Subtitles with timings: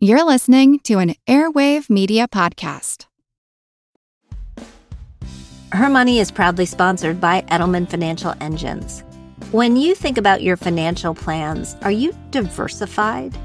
[0.00, 3.06] You're listening to an Airwave Media Podcast.
[5.72, 9.02] Her Money is proudly sponsored by Edelman Financial Engines.
[9.50, 13.36] When you think about your financial plans, are you diversified?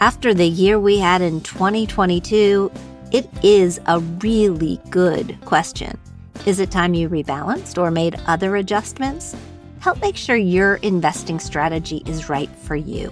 [0.00, 2.70] After the year we had in 2022,
[3.10, 5.98] it is a really good question.
[6.44, 9.34] Is it time you rebalanced or made other adjustments?
[9.80, 13.10] Help make sure your investing strategy is right for you.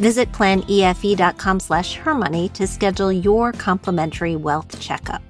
[0.00, 5.29] Visit planefe.com slash hermoney to schedule your complimentary wealth checkup.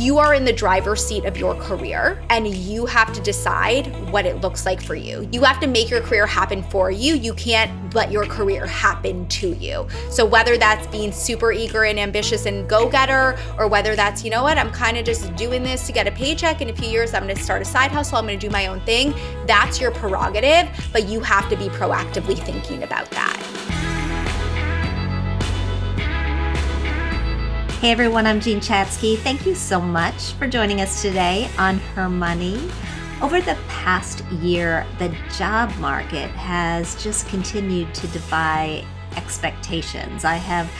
[0.00, 4.24] You are in the driver's seat of your career and you have to decide what
[4.24, 5.28] it looks like for you.
[5.30, 7.14] You have to make your career happen for you.
[7.16, 9.86] You can't let your career happen to you.
[10.08, 14.30] So, whether that's being super eager and ambitious and go getter, or whether that's, you
[14.30, 16.62] know what, I'm kind of just doing this to get a paycheck.
[16.62, 18.50] In a few years, I'm going to start a side hustle, I'm going to do
[18.50, 19.12] my own thing.
[19.46, 23.49] That's your prerogative, but you have to be proactively thinking about that.
[27.80, 29.16] Hey everyone, I'm Jean Chatzky.
[29.16, 32.70] Thank you so much for joining us today on Her Money.
[33.22, 38.84] Over the past year, the job market has just continued to defy
[39.16, 40.26] expectations.
[40.26, 40.70] I have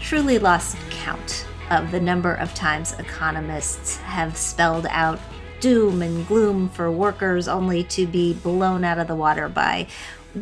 [0.00, 5.20] truly lost count of the number of times economists have spelled out
[5.60, 9.86] doom and gloom for workers only to be blown out of the water by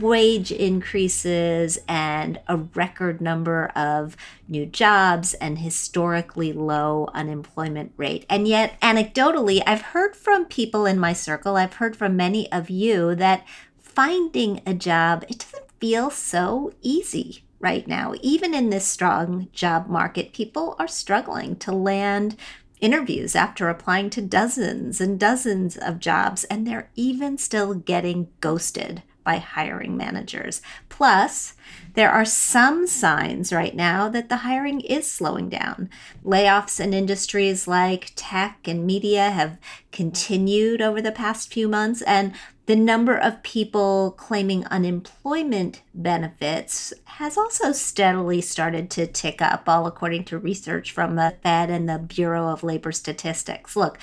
[0.00, 4.16] wage increases and a record number of
[4.48, 8.26] new jobs and historically low unemployment rate.
[8.28, 12.70] And yet, anecdotally, I've heard from people in my circle, I've heard from many of
[12.70, 13.46] you that
[13.78, 18.14] finding a job, it doesn't feel so easy right now.
[18.20, 22.36] Even in this strong job market, people are struggling to land
[22.80, 29.02] interviews after applying to dozens and dozens of jobs, and they're even still getting ghosted
[29.24, 30.62] by hiring managers.
[30.88, 31.54] Plus,
[31.94, 35.88] there are some signs right now that the hiring is slowing down.
[36.24, 39.58] Layoffs in industries like tech and media have
[39.90, 42.34] continued over the past few months, and
[42.66, 49.86] the number of people claiming unemployment benefits has also steadily started to tick up, all
[49.86, 53.76] according to research from the Fed and the Bureau of Labor Statistics.
[53.76, 53.98] Look,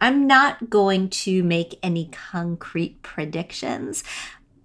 [0.00, 4.04] I'm not going to make any concrete predictions,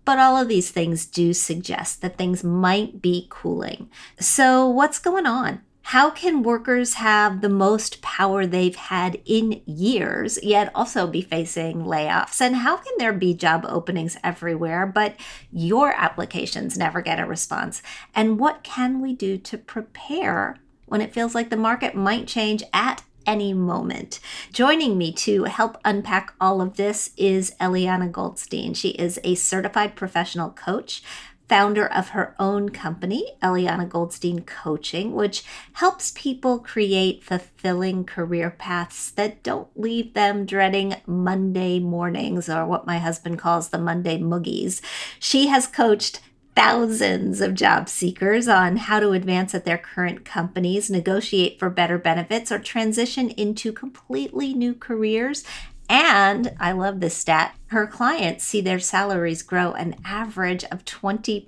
[0.09, 3.92] but all of these things do suggest that things might be cooling.
[4.20, 5.62] So, what's going on?
[5.84, 11.84] How can workers have the most power they've had in years, yet also be facing
[11.84, 12.42] layoffs?
[12.42, 15.16] And how can there be job openings everywhere, but
[15.52, 17.84] your applications never get a response?
[18.16, 22.64] And what can we do to prepare when it feels like the market might change
[22.74, 24.20] at any moment.
[24.52, 28.74] Joining me to help unpack all of this is Eliana Goldstein.
[28.74, 31.04] She is a certified professional coach,
[31.48, 39.12] founder of her own company, Eliana Goldstein Coaching, which helps people create fulfilling career paths
[39.12, 44.82] that don't leave them dreading Monday mornings or what my husband calls the Monday moogies.
[45.20, 46.20] She has coached
[46.59, 51.97] thousands of job seekers on how to advance at their current companies, negotiate for better
[51.97, 55.46] benefits, or transition into completely new careers.
[55.88, 61.48] And I love this stat her clients see their salaries grow an average of 20%.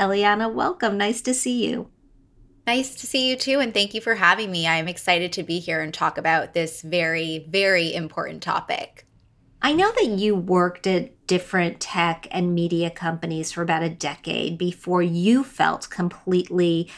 [0.00, 0.96] Eliana, welcome.
[0.96, 1.90] Nice to see you.
[2.66, 3.60] Nice to see you too.
[3.60, 4.66] And thank you for having me.
[4.66, 9.05] I'm excited to be here and talk about this very, very important topic.
[9.62, 14.58] I know that you worked at different tech and media companies for about a decade
[14.58, 16.88] before you felt completely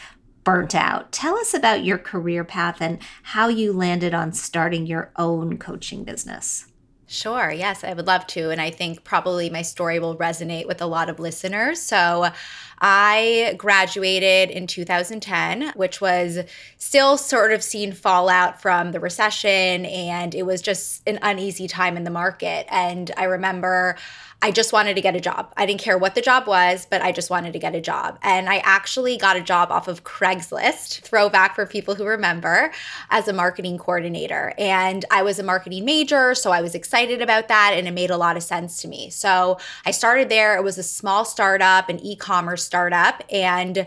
[0.45, 1.13] burnt out.
[1.13, 6.05] Tell us about your career path and how you landed on starting your own coaching
[6.05, 6.67] business.
[7.11, 7.51] Sure.
[7.51, 8.51] Yes, I would love to.
[8.51, 11.81] And I think probably my story will resonate with a lot of listeners.
[11.81, 12.31] So,
[12.81, 16.41] I graduated in 2010, which was
[16.77, 21.97] still sort of seeing fallout from the recession, and it was just an uneasy time
[21.97, 22.67] in the market.
[22.71, 23.97] And I remember
[24.41, 25.53] I just wanted to get a job.
[25.57, 28.21] I didn't care what the job was, but I just wanted to get a job.
[28.23, 32.71] And I actually got a job off of Craigslist, throwback for people who remember,
[33.11, 34.55] as a marketing coordinator.
[34.57, 38.11] And I was a marketing major, so I was excited about that and it made
[38.11, 39.11] a lot of sense to me.
[39.11, 40.57] So I started there.
[40.57, 43.25] It was a small startup, an e commerce startup.
[43.33, 43.87] And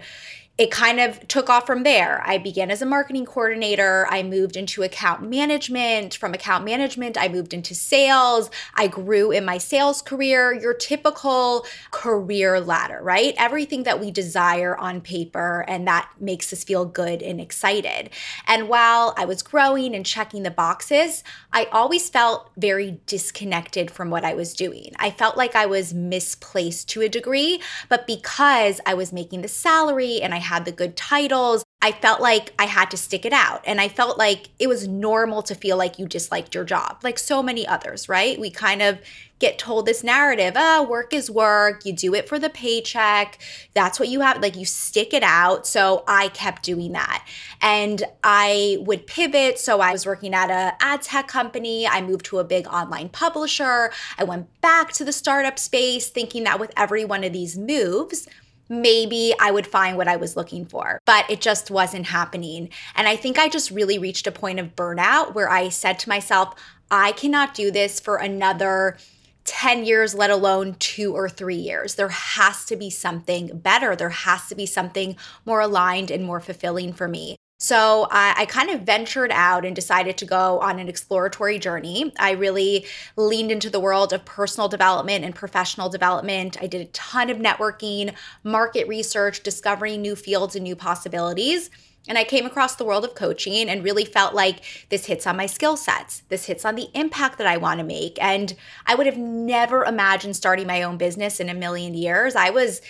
[0.58, 2.22] it kind of took off from there.
[2.24, 4.06] I began as a marketing coordinator.
[4.10, 6.14] I moved into account management.
[6.14, 8.52] From account management, I moved into sales.
[8.76, 13.34] I grew in my sales career, your typical career ladder, right?
[13.38, 18.10] Everything that we desire on paper and that makes us feel good and excited.
[18.46, 21.24] And while I was growing and checking the boxes,
[21.54, 24.92] I always felt very disconnected from what I was doing.
[24.98, 29.48] I felt like I was misplaced to a degree, but because I was making the
[29.48, 31.64] salary and I had the good titles.
[31.82, 33.62] I felt like I had to stick it out.
[33.66, 37.18] And I felt like it was normal to feel like you disliked your job, like
[37.18, 38.40] so many others, right?
[38.40, 39.00] We kind of
[39.40, 41.84] get told this narrative oh, work is work.
[41.84, 43.40] You do it for the paycheck.
[43.74, 44.40] That's what you have.
[44.40, 45.66] Like you stick it out.
[45.66, 47.28] So I kept doing that.
[47.60, 49.58] And I would pivot.
[49.58, 51.88] So I was working at a ad tech company.
[51.88, 53.92] I moved to a big online publisher.
[54.20, 58.28] I went back to the startup space thinking that with every one of these moves,
[58.72, 60.98] maybe I would find what I was looking for.
[61.06, 62.70] But it just wasn't happening.
[62.96, 66.10] And I think I just really reached a point of burnout where I said to
[66.10, 66.56] myself,
[66.90, 68.98] I cannot do this for another
[69.44, 71.96] 10 years, let alone two or three years.
[71.96, 73.96] There has to be something better.
[73.96, 77.36] There has to be something more aligned and more fulfilling for me.
[77.62, 82.12] So I, I, kind of ventured out and decided to go on an exploratory journey.
[82.18, 86.58] I really leaned into the world of personal development and professional development.
[86.60, 91.70] I did a ton of networking, market research, discovering new fields and new possibilities.
[92.08, 95.38] And I came across the world of coaching and really felt like this hits on
[95.38, 96.24] my skill sets.
[96.30, 98.18] This hits on the impact that I want to make.
[98.20, 98.56] And
[98.88, 102.36] I would have never imagined starting my own business in a million years.
[102.36, 102.82] I was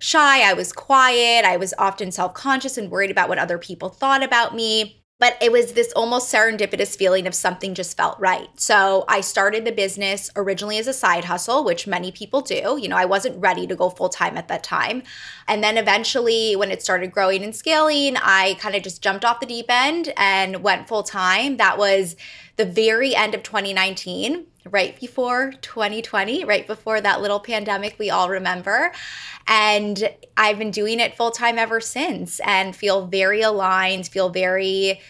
[0.00, 3.88] shy, I was quiet, I was often self conscious and worried about what other people
[3.88, 4.96] thought about me.
[5.20, 8.48] But it was this almost serendipitous feeling of something just felt right.
[8.58, 12.78] So I started the business originally as a side hustle, which many people do.
[12.80, 15.02] You know, I wasn't ready to go full time at that time.
[15.46, 19.40] And then eventually, when it started growing and scaling, I kind of just jumped off
[19.40, 21.58] the deep end and went full time.
[21.58, 22.16] That was
[22.56, 28.28] the very end of 2019 right before 2020, right before that little pandemic we all
[28.28, 28.92] remember.
[29.46, 35.00] And I've been doing it full time ever since and feel very aligned, feel very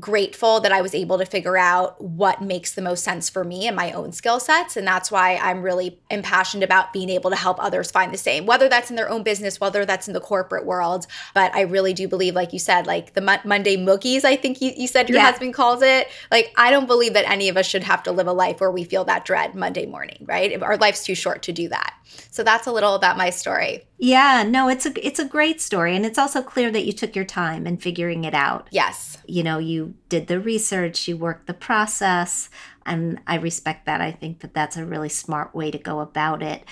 [0.00, 3.68] grateful that I was able to figure out what makes the most sense for me
[3.68, 4.76] and my own skill sets.
[4.76, 8.44] And that's why I'm really impassioned about being able to help others find the same,
[8.44, 11.06] whether that's in their own business, whether that's in the corporate world.
[11.32, 14.60] But I really do believe, like you said, like the Mo- Monday mookies, I think
[14.60, 15.30] you, you said your yeah.
[15.30, 16.08] husband calls it.
[16.30, 18.70] Like, I don't believe that any of us should have to live a life where
[18.70, 20.60] we feel that dread Monday morning, right?
[20.60, 21.94] Our life's too short to do that.
[22.30, 23.84] So that's a little about my story.
[23.98, 27.16] Yeah, no, it's a it's a great story and it's also clear that you took
[27.16, 28.68] your time in figuring it out.
[28.70, 29.18] Yes.
[29.26, 32.48] You know, you did the research, you worked the process,
[32.86, 34.00] and I respect that.
[34.00, 36.64] I think that that's a really smart way to go about it.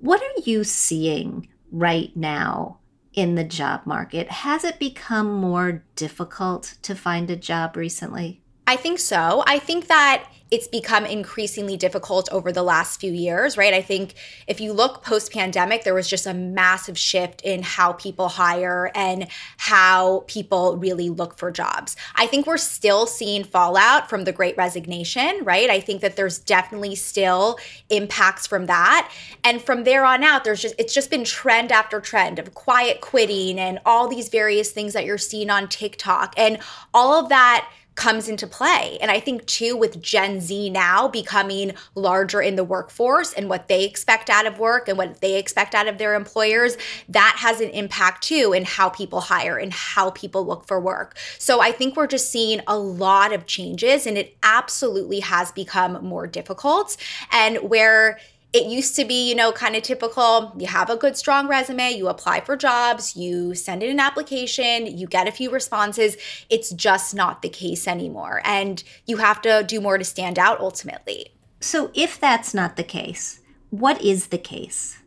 [0.00, 2.78] What are you seeing right now
[3.12, 4.30] in the job market?
[4.30, 8.42] Has it become more difficult to find a job recently?
[8.66, 9.42] I think so.
[9.46, 13.74] I think that it's become increasingly difficult over the last few years, right?
[13.74, 14.14] I think
[14.46, 18.90] if you look post pandemic, there was just a massive shift in how people hire
[18.94, 19.28] and
[19.58, 21.96] how people really look for jobs.
[22.14, 25.68] I think we're still seeing fallout from the great resignation, right?
[25.68, 27.58] I think that there's definitely still
[27.90, 29.10] impacts from that.
[29.44, 33.00] And from there on out, there's just, it's just been trend after trend of quiet
[33.00, 36.34] quitting and all these various things that you're seeing on TikTok.
[36.36, 36.58] And
[36.94, 38.96] all of that comes into play.
[39.00, 43.66] And I think too with Gen Z now becoming larger in the workforce and what
[43.66, 46.76] they expect out of work and what they expect out of their employers,
[47.08, 51.18] that has an impact too in how people hire and how people look for work.
[51.38, 56.04] So I think we're just seeing a lot of changes and it absolutely has become
[56.04, 56.96] more difficult
[57.32, 58.20] and where
[58.52, 60.54] it used to be, you know, kind of typical.
[60.58, 64.86] You have a good, strong resume, you apply for jobs, you send in an application,
[64.86, 66.16] you get a few responses.
[66.48, 68.40] It's just not the case anymore.
[68.44, 71.32] And you have to do more to stand out ultimately.
[71.60, 73.40] So, if that's not the case,
[73.70, 74.98] what is the case?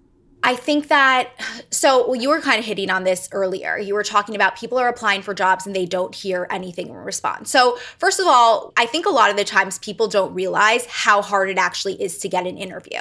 [0.44, 1.30] I think that,
[1.70, 3.78] so well, you were kind of hitting on this earlier.
[3.78, 6.96] You were talking about people are applying for jobs and they don't hear anything in
[6.96, 7.52] response.
[7.52, 11.22] So, first of all, I think a lot of the times people don't realize how
[11.22, 13.00] hard it actually is to get an interview.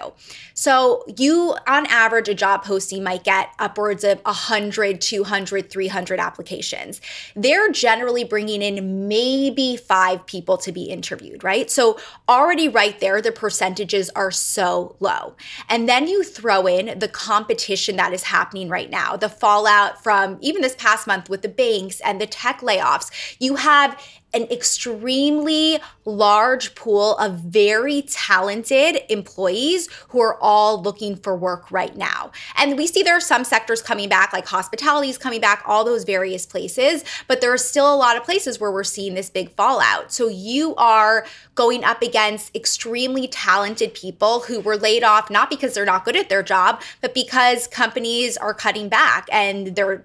[0.52, 7.00] So, you, on average, a job posting might get upwards of 100, 200, 300 applications.
[7.34, 11.70] They're generally bringing in maybe five people to be interviewed, right?
[11.70, 15.36] So, already right there, the percentages are so low.
[15.70, 20.36] And then you throw in the competition that is happening right now, the fallout from
[20.40, 23.36] even this past month with the banks and the tech layoffs.
[23.38, 23.96] You have
[24.32, 31.96] an extremely large pool of very talented employees who are all looking for work right
[31.96, 32.30] now.
[32.56, 35.84] And we see there are some sectors coming back, like hospitality is coming back, all
[35.84, 39.30] those various places, but there are still a lot of places where we're seeing this
[39.30, 40.12] big fallout.
[40.12, 45.74] So you are going up against extremely talented people who were laid off not because
[45.74, 50.04] they're not good at their job, but because companies are cutting back and they're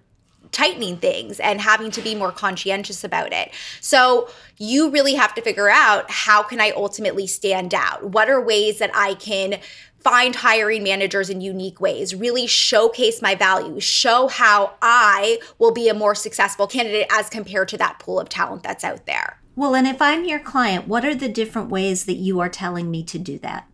[0.56, 3.52] tightening things and having to be more conscientious about it.
[3.82, 8.12] So you really have to figure out how can I ultimately stand out?
[8.12, 9.60] What are ways that I can
[10.00, 15.90] find hiring managers in unique ways, really showcase my value, show how I will be
[15.90, 19.40] a more successful candidate as compared to that pool of talent that's out there.
[19.56, 22.92] Well, and if I'm your client, what are the different ways that you are telling
[22.92, 23.68] me to do that?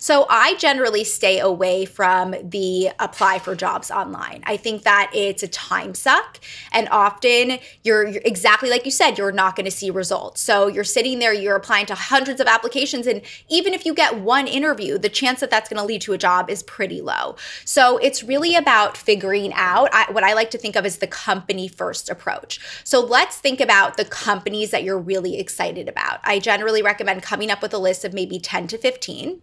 [0.00, 4.42] So I generally stay away from the apply for jobs online.
[4.46, 6.40] I think that it's a time suck
[6.72, 10.40] and often you're, you're exactly like you said, you're not going to see results.
[10.40, 14.18] So you're sitting there, you're applying to hundreds of applications and even if you get
[14.18, 17.36] one interview, the chance that that's going to lead to a job is pretty low.
[17.66, 21.06] So it's really about figuring out I, what I like to think of as the
[21.06, 22.58] company first approach.
[22.84, 26.20] So let's think about the companies that you're really excited about.
[26.24, 29.42] I generally recommend coming up with a list of maybe 10 to 15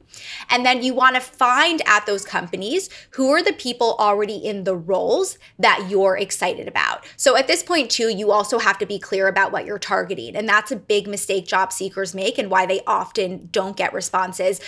[0.49, 4.63] and then you want to find at those companies who are the people already in
[4.63, 7.05] the roles that you're excited about.
[7.17, 10.35] So at this point, too, you also have to be clear about what you're targeting.
[10.35, 14.61] And that's a big mistake job seekers make and why they often don't get responses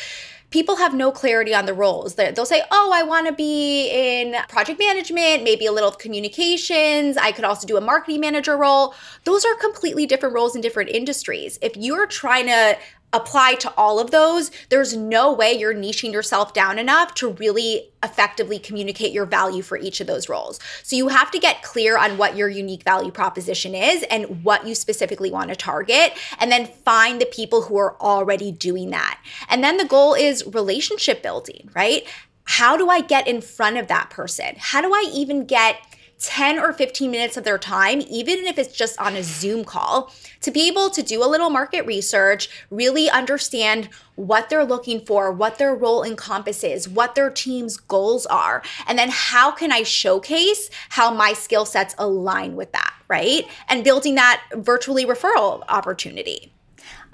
[0.52, 2.16] people have no clarity on the roles.
[2.16, 7.18] They'll say, oh, I want to be in project management, maybe a little communications.
[7.18, 8.96] I could also do a marketing manager role.
[9.26, 11.60] Those are completely different roles in different industries.
[11.62, 12.78] If you're trying to
[13.12, 17.90] apply to all of those, there's no way you're niching yourself down enough to really
[18.04, 20.60] effectively communicate your value for each of those roles.
[20.84, 24.68] So you have to get clear on what your unique value proposition is and what
[24.68, 29.20] you specifically want to target, and then find the people who are already doing that.
[29.50, 32.08] And then the goal is relationship building, right?
[32.44, 34.56] How do I get in front of that person?
[34.58, 35.78] How do I even get
[36.20, 40.14] 10 or 15 minutes of their time, even if it's just on a Zoom call,
[40.42, 45.32] to be able to do a little market research, really understand what they're looking for,
[45.32, 50.70] what their role encompasses, what their team's goals are, and then how can I showcase
[50.90, 53.46] how my skill sets align with that, right?
[53.70, 56.52] And building that virtually referral opportunity.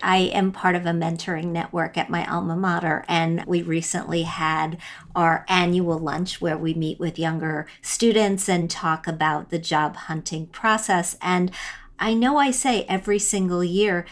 [0.01, 4.77] I am part of a mentoring network at my alma mater, and we recently had
[5.15, 10.47] our annual lunch where we meet with younger students and talk about the job hunting
[10.47, 11.17] process.
[11.21, 11.51] And
[11.99, 14.05] I know I say every single year,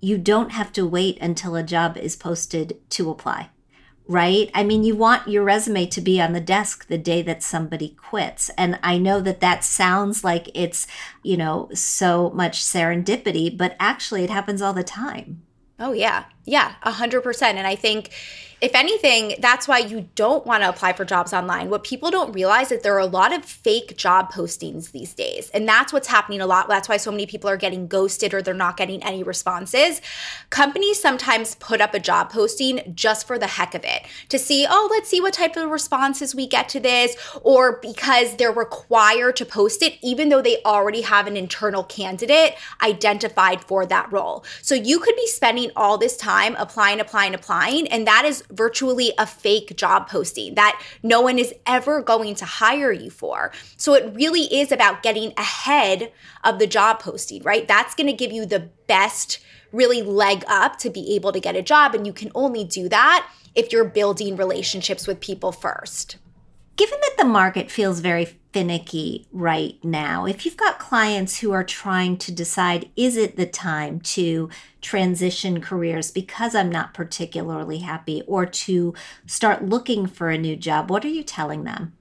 [0.00, 3.50] you don't have to wait until a job is posted to apply
[4.08, 4.50] right?
[4.54, 7.90] I mean, you want your resume to be on the desk the day that somebody
[7.90, 8.50] quits.
[8.56, 10.86] And I know that that sounds like it's,
[11.22, 15.42] you know, so much serendipity, but actually it happens all the time.
[15.78, 16.24] Oh, yeah.
[16.48, 17.42] Yeah, 100%.
[17.42, 18.10] And I think
[18.60, 21.70] if anything, that's why you don't want to apply for jobs online.
[21.70, 25.48] What people don't realize is there are a lot of fake job postings these days.
[25.50, 26.66] And that's what's happening a lot.
[26.66, 30.00] That's why so many people are getting ghosted or they're not getting any responses.
[30.50, 34.66] Companies sometimes put up a job posting just for the heck of it to see,
[34.68, 39.36] oh, let's see what type of responses we get to this, or because they're required
[39.36, 44.44] to post it, even though they already have an internal candidate identified for that role.
[44.62, 49.12] So you could be spending all this time applying, applying, applying, and that is virtually
[49.18, 53.52] a fake job posting that no one is ever going to hire you for.
[53.76, 56.12] So it really is about getting ahead
[56.44, 57.66] of the job posting, right?
[57.66, 59.40] That's going to give you the best
[59.72, 61.94] really leg up to be able to get a job.
[61.94, 66.16] And you can only do that if you're building relationships with people first.
[66.78, 70.26] Given that the market feels very finicky right now.
[70.26, 74.48] If you've got clients who are trying to decide, is it the time to
[74.80, 78.94] transition careers because I'm not particularly happy or to
[79.26, 81.94] start looking for a new job, what are you telling them?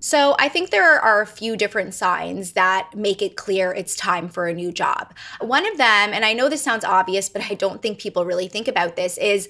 [0.00, 4.28] So, I think there are a few different signs that make it clear it's time
[4.28, 5.12] for a new job.
[5.40, 8.46] One of them, and I know this sounds obvious, but I don't think people really
[8.46, 9.48] think about this, is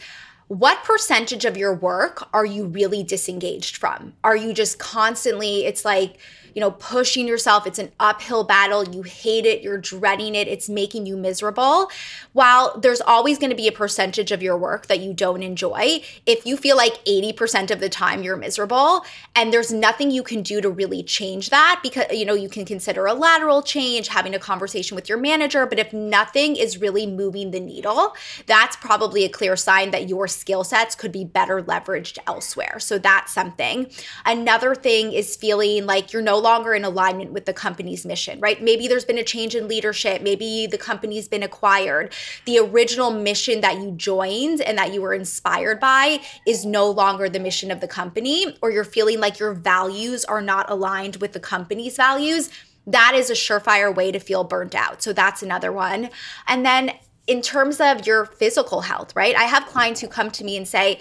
[0.48, 4.14] what percentage of your work are you really disengaged from?
[4.24, 6.18] Are you just constantly, it's like,
[6.54, 7.66] you know, pushing yourself.
[7.66, 8.88] It's an uphill battle.
[8.88, 9.62] You hate it.
[9.62, 10.48] You're dreading it.
[10.48, 11.90] It's making you miserable.
[12.32, 16.02] While there's always going to be a percentage of your work that you don't enjoy,
[16.26, 20.42] if you feel like 80% of the time you're miserable and there's nothing you can
[20.42, 24.34] do to really change that, because, you know, you can consider a lateral change, having
[24.34, 25.66] a conversation with your manager.
[25.66, 28.14] But if nothing is really moving the needle,
[28.46, 32.78] that's probably a clear sign that your skill sets could be better leveraged elsewhere.
[32.78, 33.90] So that's something.
[34.24, 38.62] Another thing is feeling like you're no longer in alignment with the company's mission, right?
[38.62, 40.22] Maybe there's been a change in leadership.
[40.22, 42.12] Maybe the company's been acquired.
[42.44, 47.28] The original mission that you joined and that you were inspired by is no longer
[47.28, 51.32] the mission of the company, or you're feeling like your values are not aligned with
[51.32, 52.50] the company's values.
[52.86, 55.02] That is a surefire way to feel burnt out.
[55.02, 56.10] So that's another one.
[56.46, 56.92] And then
[57.26, 59.36] in terms of your physical health, right?
[59.36, 60.98] I have clients who come to me and say,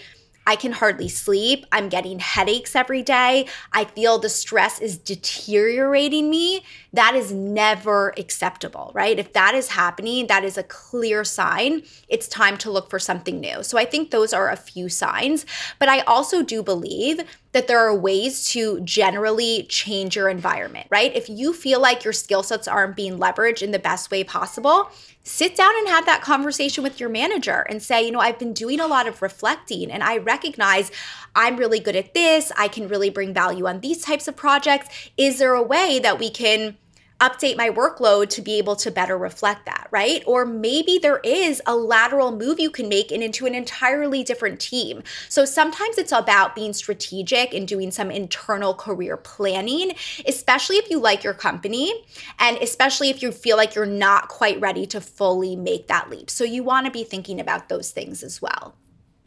[0.47, 1.65] I can hardly sleep.
[1.73, 3.47] I'm getting headaches every day.
[3.73, 6.63] I feel the stress is deteriorating me.
[6.93, 9.19] That is never acceptable, right?
[9.19, 13.41] If that is happening, that is a clear sign it's time to look for something
[13.41, 13.61] new.
[13.61, 15.45] So I think those are a few signs.
[15.79, 17.21] But I also do believe
[17.53, 21.15] that there are ways to generally change your environment, right?
[21.15, 24.89] If you feel like your skill sets aren't being leveraged in the best way possible,
[25.23, 28.53] sit down and have that conversation with your manager and say, you know, I've been
[28.53, 30.91] doing a lot of reflecting and I recognize
[31.35, 32.51] I'm really good at this.
[32.57, 34.87] I can really bring value on these types of projects.
[35.17, 36.77] Is there a way that we can
[37.19, 40.23] update my workload to be able to better reflect that, right?
[40.27, 44.59] Or maybe there is a lateral move you can make and into an entirely different
[44.59, 45.01] team.
[45.29, 49.93] So sometimes it's about being strategic and doing some internal career planning,
[50.27, 52.05] especially if you like your company
[52.39, 56.29] and especially if you feel like you're not quite ready to fully make that leap.
[56.29, 58.75] So you want to be thinking about those things as well.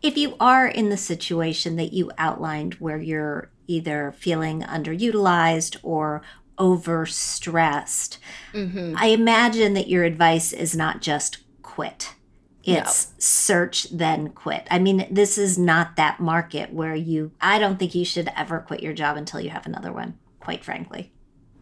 [0.02, 6.22] If you are in the situation that you outlined where you're either feeling underutilized or
[6.60, 8.18] overstressed.
[8.52, 8.94] Mm-hmm.
[8.96, 12.14] I imagine that your advice is not just quit.
[12.62, 13.14] It's no.
[13.18, 14.68] search then quit.
[14.70, 18.60] I mean, this is not that market where you I don't think you should ever
[18.60, 21.10] quit your job until you have another one, quite frankly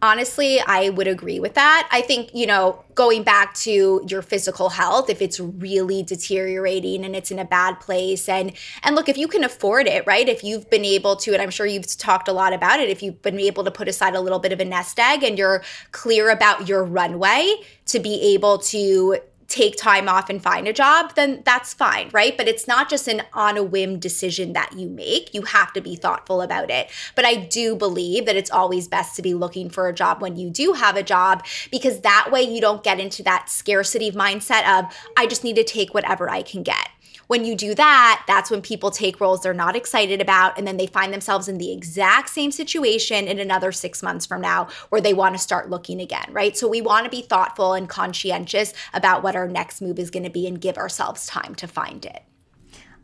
[0.01, 1.87] honestly, I would agree with that.
[1.91, 7.15] I think, you know, going back to your physical health, if it's really deteriorating and
[7.15, 8.53] it's in a bad place and
[8.83, 10.27] and look, if you can afford it, right?
[10.27, 13.03] If you've been able to and I'm sure you've talked a lot about it, if
[13.03, 15.63] you've been able to put aside a little bit of a nest egg and you're
[15.91, 17.55] clear about your runway
[17.87, 19.17] to be able to
[19.49, 22.37] take time off and find a job, then that's fine, right?
[22.37, 25.33] But it's not just an on a whim decision that you make.
[25.33, 26.89] You have to be thoughtful about it.
[27.15, 30.37] But I do believe that it's always best to be looking for a job when
[30.37, 34.67] you do have a job because that way you don't get into that scarcity mindset
[34.67, 36.89] of, I just need to take whatever I can get.
[37.29, 40.77] When you do that, that's when people take roles they're not excited about and then
[40.77, 44.99] they find themselves in the exact same situation in another six months from now where
[44.99, 46.57] they want to start looking again, right?
[46.57, 50.23] So we want to be thoughtful and conscientious about what our next move is going
[50.23, 52.23] to be and give ourselves time to find it.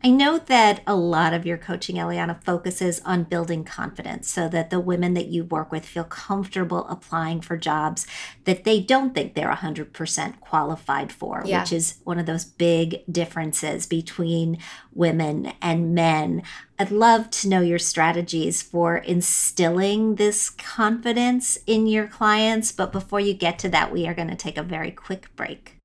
[0.06, 4.70] I know that a lot of your coaching, Eliana, focuses on building confidence so that
[4.70, 8.06] the women that you work with feel comfortable applying for jobs
[8.44, 11.60] that they don't think they're 100% qualified for, yeah.
[11.60, 14.58] which is one of those big differences between
[14.92, 16.44] women and men.
[16.78, 22.70] I'd love to know your strategies for instilling this confidence in your clients.
[22.70, 25.75] But before you get to that, we are going to take a very quick break.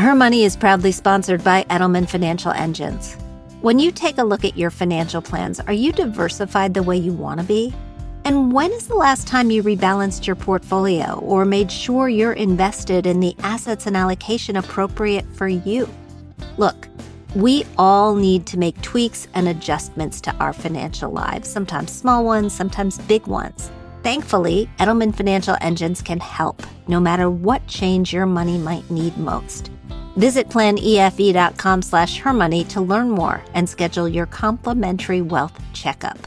[0.00, 3.18] Her Money is proudly sponsored by Edelman Financial Engines.
[3.60, 7.12] When you take a look at your financial plans, are you diversified the way you
[7.12, 7.74] want to be?
[8.24, 13.04] And when is the last time you rebalanced your portfolio or made sure you're invested
[13.04, 15.86] in the assets and allocation appropriate for you?
[16.56, 16.88] Look,
[17.34, 22.54] we all need to make tweaks and adjustments to our financial lives, sometimes small ones,
[22.54, 23.70] sometimes big ones.
[24.02, 29.70] Thankfully, Edelman Financial Engines can help, no matter what change your money might need most.
[30.16, 36.18] Visit planefe.com slash hermoney to learn more and schedule your complimentary wealth checkup.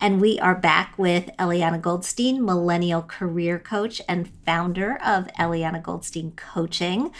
[0.00, 6.32] And we are back with Eliana Goldstein, millennial career coach and founder of Eliana Goldstein
[6.32, 7.12] Coaching.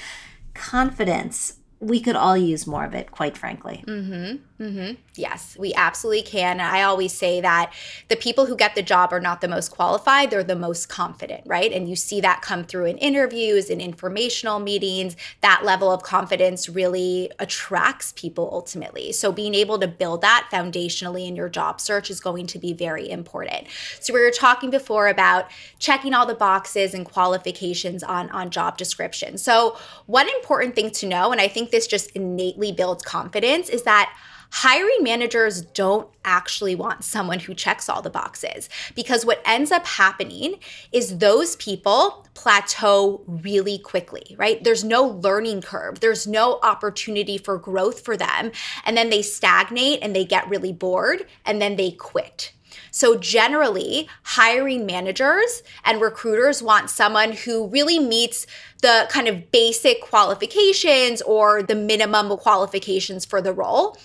[0.52, 3.84] Confidence we could all use more of it, quite frankly.
[3.86, 4.36] Mm-hmm.
[4.62, 4.92] Mm-hmm.
[5.16, 6.60] Yes, we absolutely can.
[6.60, 7.72] And I always say that
[8.08, 11.42] the people who get the job are not the most qualified, they're the most confident,
[11.46, 11.72] right?
[11.72, 15.16] And you see that come through in interviews, in informational meetings.
[15.40, 19.10] That level of confidence really attracts people ultimately.
[19.10, 22.72] So being able to build that foundationally in your job search is going to be
[22.72, 23.66] very important.
[23.98, 28.78] So we were talking before about checking all the boxes and qualifications on, on job
[28.78, 29.38] description.
[29.38, 33.82] So one important thing to know, and I think this just innately builds confidence, is
[33.82, 34.16] that
[34.52, 39.86] hiring managers don't actually want someone who checks all the boxes because what ends up
[39.86, 40.54] happening
[40.92, 44.62] is those people plateau really quickly, right?
[44.62, 48.52] There's no learning curve, there's no opportunity for growth for them.
[48.84, 52.52] And then they stagnate and they get really bored and then they quit.
[52.94, 58.46] So, generally, hiring managers and recruiters want someone who really meets
[58.82, 63.96] the kind of basic qualifications or the minimum qualifications for the role,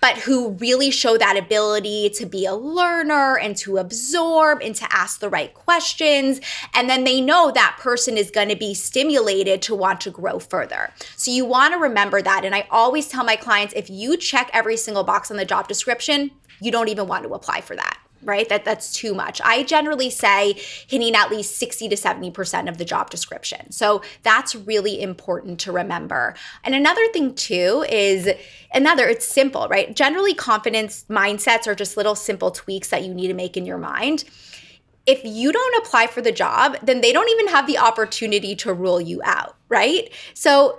[0.00, 4.86] but who really show that ability to be a learner and to absorb and to
[4.94, 6.40] ask the right questions.
[6.72, 10.38] And then they know that person is going to be stimulated to want to grow
[10.38, 10.92] further.
[11.16, 12.44] So you want to remember that.
[12.44, 15.66] And I always tell my clients if you check every single box on the job
[15.66, 16.30] description,
[16.60, 18.48] you don't even want to apply for that right?
[18.48, 19.40] That that's too much.
[19.42, 20.54] I generally say
[20.86, 23.70] hitting at least 60 to 70% of the job description.
[23.70, 26.34] So that's really important to remember.
[26.64, 28.28] And another thing too is
[28.74, 29.94] another it's simple, right?
[29.94, 33.78] Generally confidence mindsets are just little simple tweaks that you need to make in your
[33.78, 34.24] mind
[35.06, 38.74] if you don't apply for the job, then they don't even have the opportunity to
[38.74, 40.12] rule you out, right?
[40.34, 40.78] So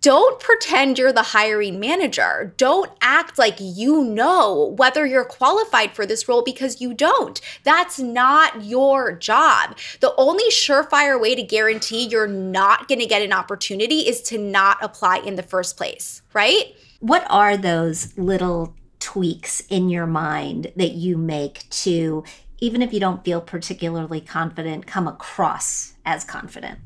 [0.00, 2.54] don't pretend you're the hiring manager.
[2.56, 7.40] Don't act like you know whether you're qualified for this role because you don't.
[7.64, 9.76] That's not your job.
[10.00, 14.38] The only surefire way to guarantee you're not going to get an opportunity is to
[14.38, 16.76] not apply in the first place, right?
[17.00, 22.24] What are those little tweaks in your mind that you make to
[22.60, 26.78] even if you don't feel particularly confident, come across as confident?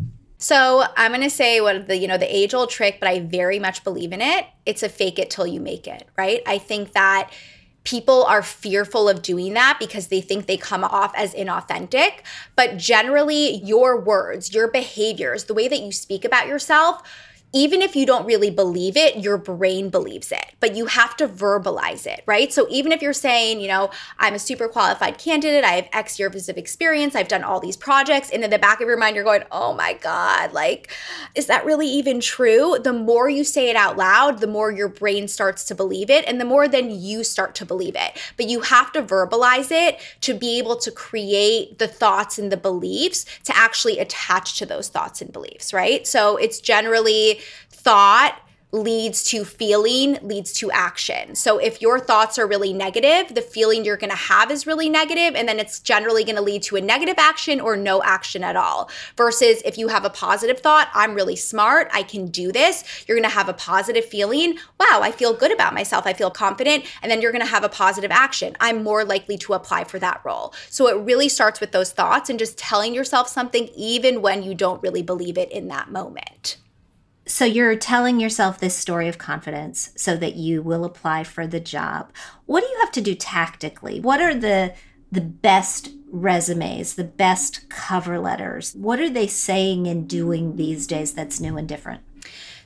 [0.43, 3.61] So I'm gonna say what the you know the age old trick, but I very
[3.61, 4.45] much believe in it.
[4.67, 6.43] It's a fake it till you make it, right?
[6.49, 7.31] I think that
[7.85, 12.25] people are fearful of doing that because they think they come off as inauthentic.
[12.57, 17.05] But generally, your words, your behaviors, the way that you speak about yourself
[17.53, 21.29] even if you don't really believe it, your brain believes it, but you have to
[21.29, 22.53] verbalize it, right?
[22.53, 26.19] So even if you're saying, you know, I'm a super qualified candidate, I have X
[26.19, 29.17] years of experience, I've done all these projects, and in the back of your mind,
[29.17, 30.91] you're going, oh my God, like,
[31.35, 32.79] is that really even true?
[32.83, 36.25] The more you say it out loud, the more your brain starts to believe it,
[36.27, 38.19] and the more then you start to believe it.
[38.39, 42.57] But you have to verbalize it to be able to create the thoughts and the
[42.57, 46.07] beliefs to actually attach to those thoughts and beliefs, right?
[46.07, 48.39] So it's generally thought
[48.75, 51.35] leads to feeling leads to action.
[51.35, 54.89] So if your thoughts are really negative, the feeling you're going to have is really
[54.89, 58.43] negative and then it's generally going to lead to a negative action or no action
[58.43, 58.91] at all.
[59.19, 63.19] Versus if you have a positive thought, I'm really smart, I can do this, you're
[63.19, 66.87] going to have a positive feeling, wow, I feel good about myself, I feel confident,
[67.03, 68.57] and then you're going to have a positive action.
[68.59, 70.55] I'm more likely to apply for that role.
[70.71, 74.55] So it really starts with those thoughts and just telling yourself something even when you
[74.55, 76.57] don't really believe it in that moment.
[77.25, 81.61] So you're telling yourself this story of confidence so that you will apply for the
[81.61, 82.13] job.
[82.47, 84.01] What do you have to do tactically?
[84.01, 84.75] What are the
[85.11, 88.75] the best resumes, the best cover letters?
[88.75, 92.01] What are they saying and doing these days that's new and different?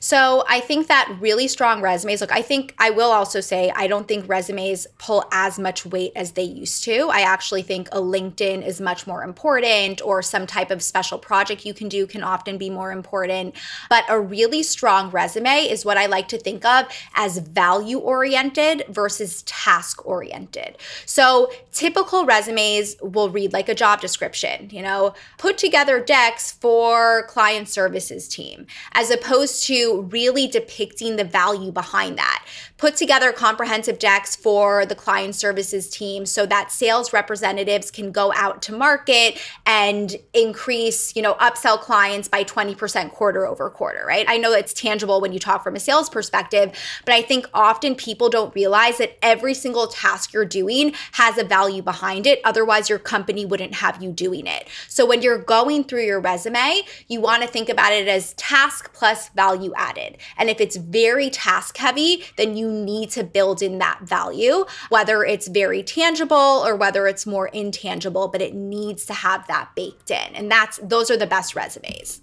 [0.07, 3.88] So I think that really strong resumes, look, I think I will also say I
[3.88, 7.09] don't think resumes pull as much weight as they used to.
[7.11, 11.66] I actually think a LinkedIn is much more important or some type of special project
[11.66, 13.57] you can do can often be more important.
[13.90, 18.85] But a really strong resume is what I like to think of as value oriented
[18.88, 20.79] versus task oriented.
[21.05, 27.25] So typical resumes will read like a job description, you know, put together decks for
[27.27, 32.44] client services team, as opposed to really depicting the value behind that.
[32.78, 38.32] Put together comprehensive decks for the client services team so that sales representatives can go
[38.35, 44.26] out to market and increase, you know, upsell clients by 20% quarter over quarter, right?
[44.28, 46.72] I know it's tangible when you talk from a sales perspective,
[47.04, 51.44] but I think often people don't realize that every single task you're doing has a
[51.44, 52.40] value behind it.
[52.44, 54.68] Otherwise, your company wouldn't have you doing it.
[54.88, 58.92] So when you're going through your resume, you want to think about it as task
[58.92, 60.18] plus value added.
[60.37, 65.25] And if it's very task heavy, then you need to build in that value, whether
[65.25, 70.11] it's very tangible or whether it's more intangible, but it needs to have that baked
[70.11, 70.35] in.
[70.35, 72.22] And that's those are the best resumes.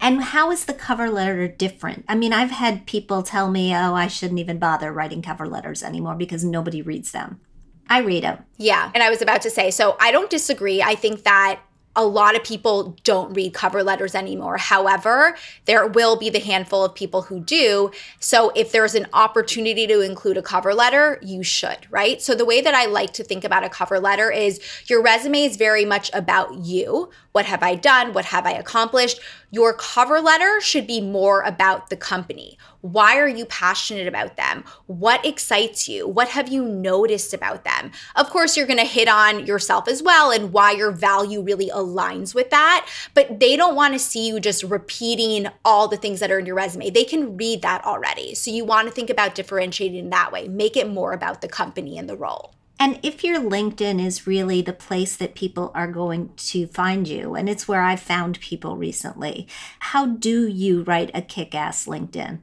[0.00, 2.04] And how is the cover letter different?
[2.08, 5.82] I mean, I've had people tell me, oh, I shouldn't even bother writing cover letters
[5.82, 7.40] anymore because nobody reads them.
[7.88, 8.44] I read them.
[8.56, 8.90] Yeah.
[8.94, 10.82] And I was about to say, so I don't disagree.
[10.82, 11.60] I think that
[11.96, 14.58] a lot of people don't read cover letters anymore.
[14.58, 17.90] However, there will be the handful of people who do.
[18.20, 22.20] So if there's an opportunity to include a cover letter, you should, right?
[22.20, 25.44] So the way that I like to think about a cover letter is your resume
[25.44, 27.10] is very much about you.
[27.32, 28.12] What have I done?
[28.12, 29.20] What have I accomplished?
[29.50, 32.58] Your cover letter should be more about the company.
[32.92, 34.64] Why are you passionate about them?
[34.86, 36.06] What excites you?
[36.06, 37.90] What have you noticed about them?
[38.14, 41.68] Of course, you're going to hit on yourself as well and why your value really
[41.68, 42.88] aligns with that.
[43.12, 46.46] But they don't want to see you just repeating all the things that are in
[46.46, 46.90] your resume.
[46.90, 48.36] They can read that already.
[48.36, 50.46] So you want to think about differentiating that way.
[50.46, 52.54] Make it more about the company and the role.
[52.78, 57.34] And if your LinkedIn is really the place that people are going to find you,
[57.34, 59.48] and it's where I've found people recently,
[59.80, 62.40] how do you write a kick ass LinkedIn?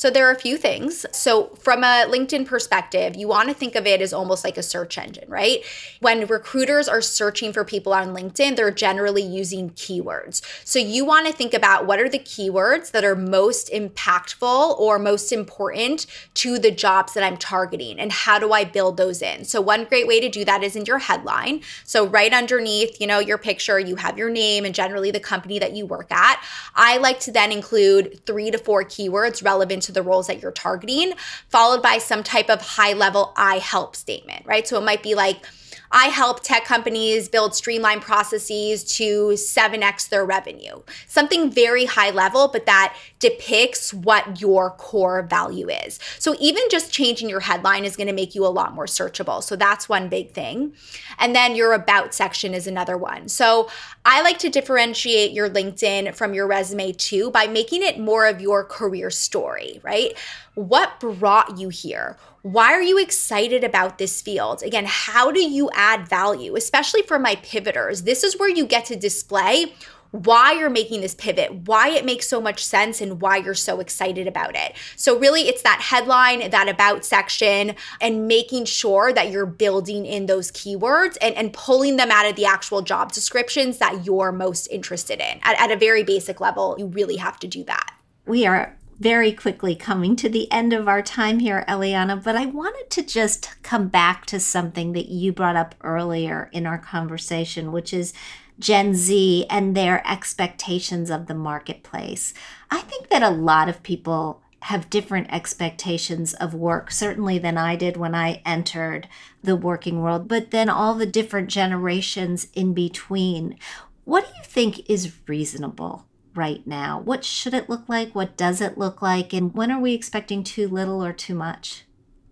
[0.00, 1.04] So there are a few things.
[1.12, 4.62] So from a LinkedIn perspective, you want to think of it as almost like a
[4.62, 5.62] search engine, right?
[6.00, 10.40] When recruiters are searching for people on LinkedIn, they're generally using keywords.
[10.64, 14.98] So you want to think about what are the keywords that are most impactful or
[14.98, 19.44] most important to the jobs that I'm targeting and how do I build those in?
[19.44, 21.60] So one great way to do that is in your headline.
[21.84, 25.58] So right underneath, you know, your picture, you have your name and generally the company
[25.58, 26.42] that you work at.
[26.74, 30.40] I like to then include 3 to 4 keywords relevant to to the roles that
[30.40, 31.12] you're targeting,
[31.48, 34.66] followed by some type of high level I help statement, right?
[34.66, 35.44] So it might be like,
[35.92, 40.82] I help tech companies build streamlined processes to 7x their revenue.
[41.06, 45.98] Something very high level, but that depicts what your core value is.
[46.18, 49.42] So even just changing your headline is going to make you a lot more searchable.
[49.42, 50.74] So that's one big thing.
[51.18, 53.28] And then your about section is another one.
[53.28, 53.68] So
[54.04, 58.40] I like to differentiate your LinkedIn from your resume too by making it more of
[58.40, 60.16] your career story, right?
[60.54, 62.16] What brought you here?
[62.42, 64.62] Why are you excited about this field?
[64.62, 68.02] Again, how do you add value, especially for my pivoters?
[68.02, 69.74] This is where you get to display
[70.12, 73.78] why you're making this pivot, why it makes so much sense, and why you're so
[73.78, 74.74] excited about it.
[74.96, 80.26] So, really, it's that headline, that about section, and making sure that you're building in
[80.26, 84.66] those keywords and, and pulling them out of the actual job descriptions that you're most
[84.68, 85.38] interested in.
[85.42, 87.94] At, at a very basic level, you really have to do that.
[88.26, 92.44] We are very quickly coming to the end of our time here, Eliana, but I
[92.44, 97.72] wanted to just come back to something that you brought up earlier in our conversation,
[97.72, 98.12] which is
[98.58, 102.34] Gen Z and their expectations of the marketplace.
[102.70, 107.76] I think that a lot of people have different expectations of work, certainly than I
[107.76, 109.08] did when I entered
[109.42, 113.56] the working world, but then all the different generations in between.
[114.04, 116.04] What do you think is reasonable
[116.40, 116.98] right now?
[116.98, 118.14] What should it look like?
[118.14, 119.34] What does it look like?
[119.34, 121.84] And when are we expecting too little or too much?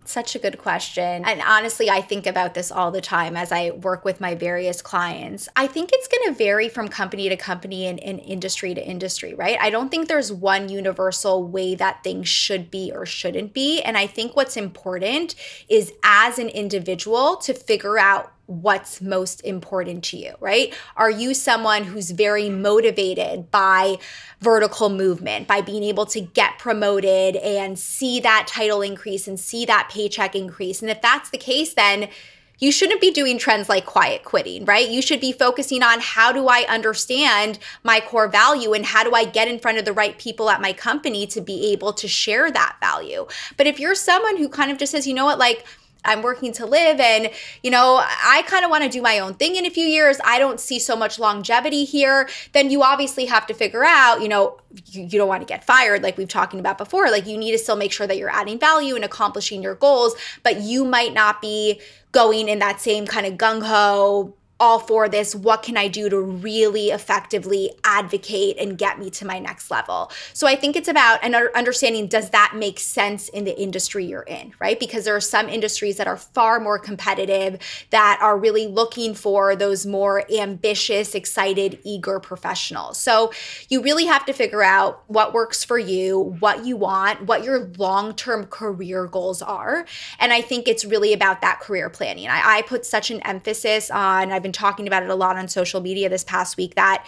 [0.03, 1.23] Such a good question.
[1.23, 4.81] And honestly, I think about this all the time as I work with my various
[4.81, 5.47] clients.
[5.55, 9.35] I think it's going to vary from company to company and, and, industry to industry,
[9.35, 9.59] right?
[9.61, 13.83] I don't think there's one universal way that things should be or shouldn't be.
[13.83, 15.35] And I think what's important
[15.69, 20.73] is as an individual to figure out what's most important to you, right?
[20.97, 23.97] Are you someone who's very motivated by
[24.41, 29.65] vertical movement, by being able to get promoted and see that title increase and see
[29.65, 30.81] that paycheck increase?
[30.81, 32.09] And if that's the case, then
[32.57, 34.89] you shouldn't be doing trends like quiet quitting, right?
[34.89, 39.13] You should be focusing on how do I understand my core value and how do
[39.13, 42.07] I get in front of the right people at my company to be able to
[42.07, 43.27] share that value.
[43.57, 45.65] But if you're someone who kind of just says, you know what, like,
[46.05, 47.29] I'm working to live and
[47.63, 50.17] you know I kind of want to do my own thing in a few years.
[50.23, 52.29] I don't see so much longevity here.
[52.53, 55.63] Then you obviously have to figure out you know you, you don't want to get
[55.63, 57.09] fired like we've talking about before.
[57.09, 60.15] Like you need to still make sure that you're adding value and accomplishing your goals
[60.43, 61.81] but you might not be
[62.11, 65.33] going in that same kind of gung-ho all for this.
[65.33, 70.11] What can I do to really effectively advocate and get me to my next level?
[70.33, 74.23] So I think it's about an understanding does that make sense in the industry you're
[74.23, 74.79] in, right?
[74.79, 77.59] Because there are some industries that are far more competitive
[77.91, 82.97] that are really looking for those more ambitious, excited, eager professionals.
[82.97, 83.31] So
[83.69, 87.71] you really have to figure out what works for you, what you want, what your
[87.77, 89.85] long term career goals are.
[90.19, 92.27] And I think it's really about that career planning.
[92.27, 95.47] I, I put such an emphasis on, I've been talking about it a lot on
[95.47, 97.05] social media this past week that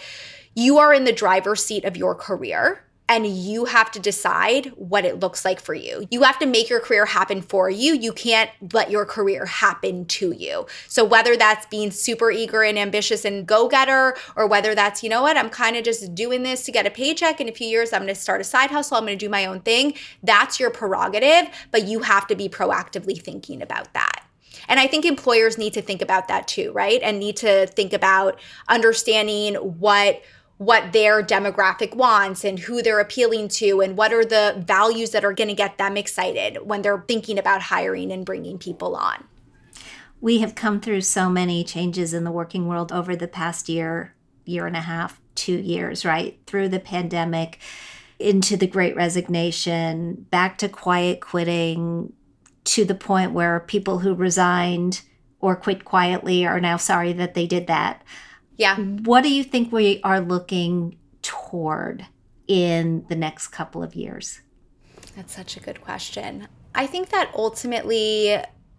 [0.54, 5.04] you are in the driver's seat of your career and you have to decide what
[5.04, 6.06] it looks like for you.
[6.10, 7.94] You have to make your career happen for you.
[7.94, 10.66] You can't let your career happen to you.
[10.88, 15.20] So whether that's being super eager and ambitious and go-getter or whether that's, you know
[15.20, 17.92] what, I'm kind of just doing this to get a paycheck in a few years
[17.92, 20.58] I'm going to start a side hustle, I'm going to do my own thing, that's
[20.58, 24.11] your prerogative, but you have to be proactively thinking about that.
[24.68, 27.00] And I think employers need to think about that too, right?
[27.02, 30.22] And need to think about understanding what
[30.58, 35.24] what their demographic wants and who they're appealing to and what are the values that
[35.24, 39.24] are going to get them excited when they're thinking about hiring and bringing people on.
[40.20, 44.14] We have come through so many changes in the working world over the past year,
[44.44, 46.38] year and a half, 2 years, right?
[46.46, 47.58] Through the pandemic
[48.20, 52.12] into the great resignation, back to quiet quitting
[52.64, 55.02] to the point where people who resigned
[55.40, 58.02] or quit quietly are now sorry that they did that
[58.56, 58.76] yeah.
[58.76, 62.06] What do you think we are looking toward
[62.46, 64.40] in the next couple of years?
[65.16, 66.48] That's such a good question.
[66.74, 68.36] I think that ultimately,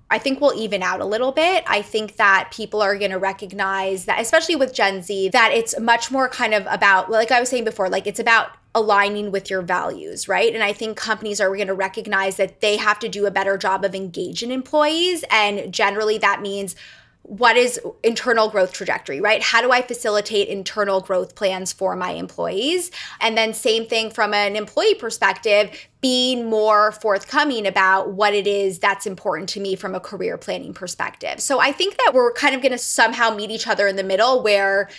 [0.10, 1.64] I think we'll even out a little bit.
[1.68, 5.80] I think that people are going to recognize that, especially with Gen Z, that it's
[5.80, 9.50] much more kind of about, like I was saying before, like it's about aligning with
[9.50, 10.54] your values, right?
[10.54, 13.58] And I think companies are going to recognize that they have to do a better
[13.58, 15.24] job of engaging employees.
[15.30, 16.76] And generally, that means
[17.24, 19.42] what is internal growth trajectory, right?
[19.42, 22.92] How do I facilitate internal growth plans for my employees?
[23.22, 28.80] And then, same thing from an employee perspective, being more forthcoming about what it is
[28.80, 31.40] that's important to me from a career planning perspective.
[31.40, 34.04] So, I think that we're kind of going to somehow meet each other in the
[34.04, 34.90] middle where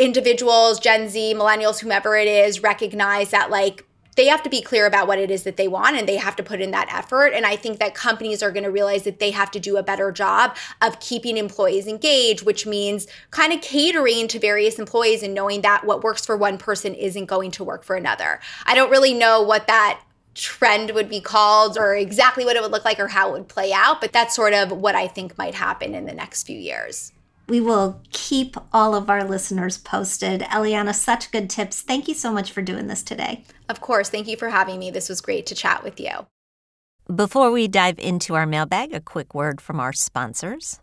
[0.00, 3.84] individuals, Gen Z, millennials, whomever it is, recognize that like
[4.16, 6.34] they have to be clear about what it is that they want and they have
[6.36, 7.28] to put in that effort.
[7.28, 9.82] And I think that companies are going to realize that they have to do a
[9.82, 15.32] better job of keeping employees engaged, which means kind of catering to various employees and
[15.32, 18.40] knowing that what works for one person isn't going to work for another.
[18.66, 20.02] I don't really know what that
[20.34, 23.48] trend would be called or exactly what it would look like or how it would
[23.48, 26.58] play out, but that's sort of what I think might happen in the next few
[26.58, 27.12] years.
[27.50, 30.42] We will keep all of our listeners posted.
[30.42, 31.82] Eliana, such good tips.
[31.82, 33.42] Thank you so much for doing this today.
[33.68, 34.08] Of course.
[34.08, 34.92] Thank you for having me.
[34.92, 36.28] This was great to chat with you.
[37.12, 40.78] Before we dive into our mailbag, a quick word from our sponsors.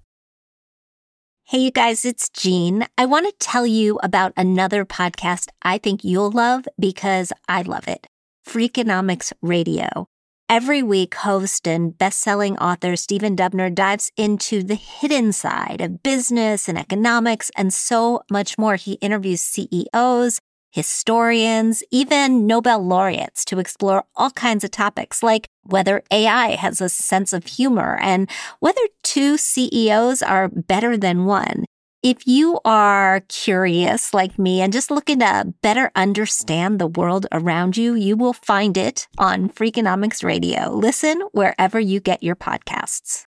[1.45, 2.85] Hey, you guys, it's Jean.
[2.97, 7.87] I want to tell you about another podcast I think you'll love because I love
[7.87, 8.07] it
[8.45, 10.09] Freakonomics Radio.
[10.49, 16.69] Every week, host and best-selling author Stephen Dubner dives into the hidden side of business
[16.69, 18.77] and economics and so much more.
[18.77, 20.39] He interviews CEOs,
[20.71, 26.87] historians, even Nobel laureates to explore all kinds of topics like whether AI has a
[26.87, 28.29] sense of humor and
[28.61, 31.65] whether two CEOs are better than one.
[32.03, 37.75] If you are curious like me and just looking to better understand the world around
[37.75, 40.69] you, you will find it on Freakonomics Radio.
[40.69, 43.25] Listen wherever you get your podcasts.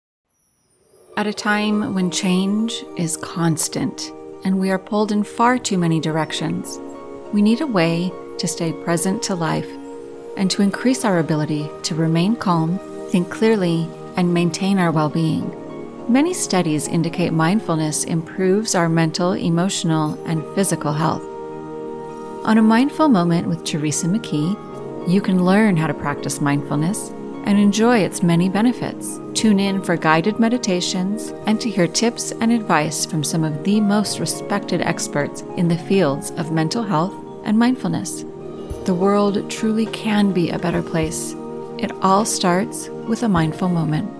[1.17, 4.11] At a time when change is constant
[4.45, 6.79] and we are pulled in far too many directions,
[7.33, 9.69] we need a way to stay present to life
[10.37, 12.79] and to increase our ability to remain calm,
[13.09, 15.58] think clearly, and maintain our well being.
[16.09, 21.21] Many studies indicate mindfulness improves our mental, emotional, and physical health.
[22.45, 24.57] On a mindful moment with Teresa McKee,
[25.07, 27.09] you can learn how to practice mindfulness
[27.45, 29.19] and enjoy its many benefits.
[29.35, 33.79] Tune in for guided meditations and to hear tips and advice from some of the
[33.79, 38.23] most respected experts in the fields of mental health and mindfulness.
[38.85, 41.35] The world truly can be a better place.
[41.77, 44.18] It all starts with a mindful moment.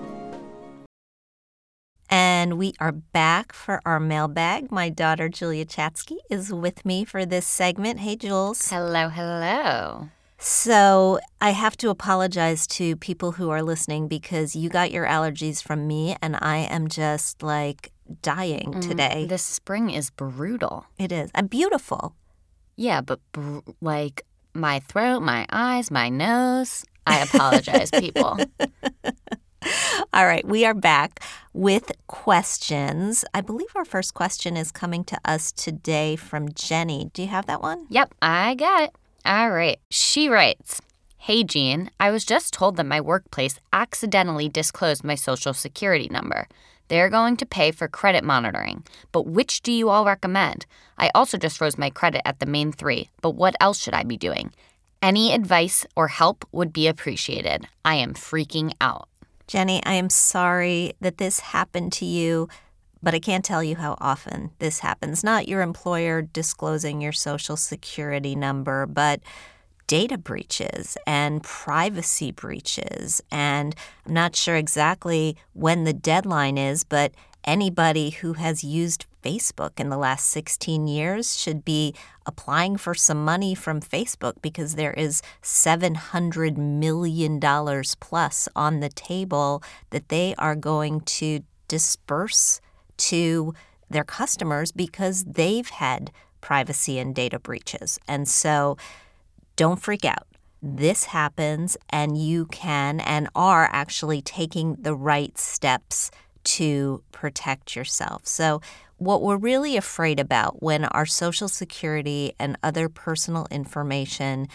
[2.50, 4.72] And we are back for our mailbag.
[4.72, 8.00] My daughter, Julia Chatzky, is with me for this segment.
[8.00, 8.72] Hey, Jules.
[8.72, 10.10] Hello, hello.
[10.40, 15.62] So I have to apologize to people who are listening because you got your allergies
[15.62, 17.92] from me, and I am just like
[18.24, 19.28] dying mm, today.
[19.30, 20.88] This spring is brutal.
[20.98, 21.30] It is.
[21.36, 22.16] I'm beautiful.
[22.76, 24.24] Yeah, but br- like
[24.56, 26.84] my throat, my eyes, my nose.
[27.06, 28.40] I apologize, people.
[30.14, 31.22] All right, we are back
[31.54, 33.26] with questions.
[33.34, 37.10] I believe our first question is coming to us today from Jenny.
[37.14, 37.86] Do you have that one?
[37.90, 38.96] Yep, I got it.
[39.26, 39.80] All right.
[39.90, 40.82] She writes
[41.18, 46.48] Hey, Jean, I was just told that my workplace accidentally disclosed my social security number.
[46.88, 48.84] They're going to pay for credit monitoring.
[49.12, 50.66] But which do you all recommend?
[50.98, 54.04] I also just froze my credit at the main three, but what else should I
[54.04, 54.52] be doing?
[55.02, 57.68] Any advice or help would be appreciated.
[57.86, 59.08] I am freaking out.
[59.50, 62.48] Jenny, I am sorry that this happened to you,
[63.02, 65.24] but I can't tell you how often this happens.
[65.24, 69.22] Not your employer disclosing your social security number, but
[69.88, 73.24] data breaches and privacy breaches.
[73.32, 77.12] And I'm not sure exactly when the deadline is, but
[77.44, 81.94] anybody who has used Facebook in the last 16 years should be
[82.26, 87.40] applying for some money from Facebook because there is $700 million
[88.00, 92.62] plus on the table that they are going to disperse
[92.98, 93.54] to
[93.90, 98.00] their customers because they've had privacy and data breaches.
[98.08, 98.78] And so
[99.56, 100.28] don't freak out.
[100.62, 106.12] This happens, and you can and are actually taking the right steps
[106.44, 108.28] to protect yourself.
[108.28, 108.62] So,
[109.00, 114.48] what we're really afraid about when our social security and other personal information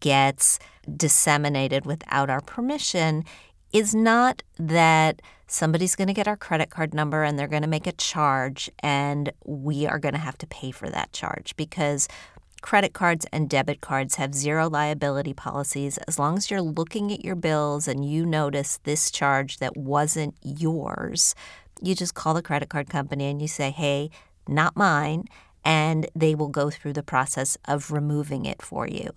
[0.00, 0.58] gets
[0.96, 3.24] disseminated without our permission
[3.72, 7.68] is not that somebody's going to get our credit card number and they're going to
[7.68, 12.08] make a charge and we are going to have to pay for that charge because
[12.60, 15.98] credit cards and debit cards have zero liability policies.
[16.08, 20.34] As long as you're looking at your bills and you notice this charge that wasn't
[20.42, 21.34] yours
[21.82, 24.10] you just call the credit card company and you say hey
[24.46, 25.24] not mine
[25.64, 29.10] and they will go through the process of removing it for you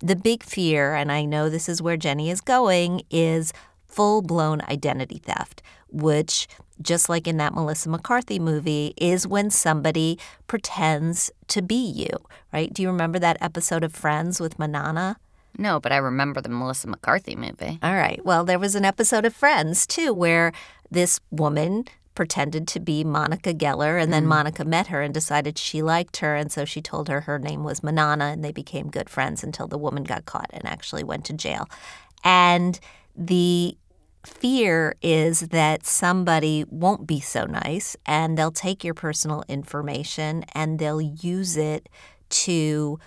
[0.00, 3.52] the big fear and i know this is where jenny is going is
[3.88, 6.46] full blown identity theft, which,
[6.80, 12.10] just like in that Melissa McCarthy movie, is when somebody pretends to be you,
[12.52, 12.72] right?
[12.72, 15.16] Do you remember that episode of Friends with Monana?
[15.58, 17.80] No, but I remember the Melissa McCarthy movie.
[17.82, 18.24] All right.
[18.24, 20.52] Well, there was an episode of Friends, too, where
[20.90, 21.86] this woman
[22.18, 24.30] pretended to be Monica Geller, and then mm.
[24.30, 27.62] Monica met her and decided she liked her, and so she told her her name
[27.62, 31.24] was Monana, and they became good friends until the woman got caught and actually went
[31.26, 31.68] to jail.
[32.24, 32.80] And
[33.14, 33.76] the
[34.26, 40.80] fear is that somebody won't be so nice and they'll take your personal information and
[40.80, 41.88] they'll use it
[42.30, 42.98] to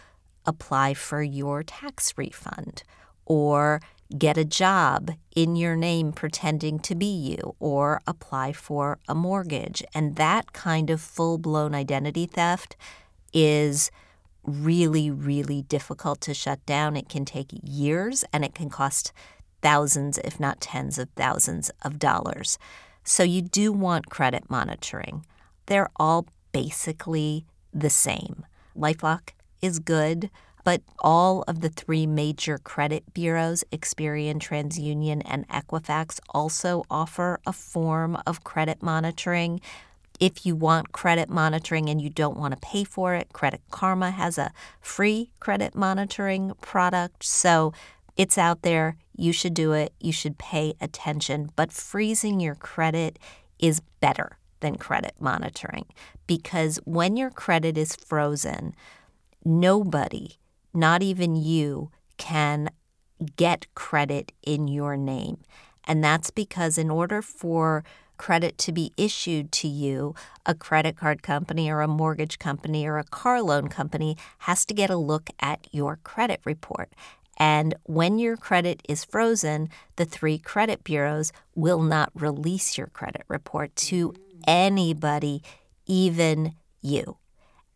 [0.46, 2.84] apply for your tax refund
[3.26, 3.82] or
[4.18, 9.84] get a job in your name pretending to be you or apply for a mortgage.
[9.94, 12.76] And that kind of full blown identity theft
[13.34, 13.92] is
[14.44, 16.98] really, really difficult to shut down.
[16.98, 19.14] It can take years and it can cost
[19.62, 22.58] thousands, if not tens of thousands of dollars.
[23.04, 25.26] So you do want credit monitoring.
[25.68, 28.46] They're all basically the same.
[28.78, 29.30] Lifelock
[29.62, 30.30] is good,
[30.64, 37.54] but all of the three major credit bureaus, Experian, TransUnion, and Equifax, also offer a
[37.54, 39.62] form of credit monitoring.
[40.20, 44.12] If you want credit monitoring and you don't want to pay for it, Credit Karma
[44.12, 47.24] has a free credit monitoring product.
[47.24, 47.74] So
[48.18, 48.98] it's out there.
[49.16, 49.94] You should do it.
[50.00, 51.50] You should pay attention.
[51.56, 53.18] But freezing your credit
[53.58, 55.86] is better than credit monitoring
[56.28, 58.74] because when your credit is frozen,
[59.44, 60.38] nobody,
[60.74, 62.70] not even you, can
[63.36, 65.38] get credit in your name.
[65.86, 67.84] And that's because in order for
[68.18, 70.14] credit to be issued to you,
[70.46, 74.76] a credit card company or a mortgage company or a car loan company has to
[74.76, 76.94] get a look at your credit report.
[77.38, 83.24] And when your credit is frozen, the three credit bureaus will not release your credit
[83.28, 84.18] report to mm.
[84.46, 85.42] anybody,
[85.88, 87.18] even you.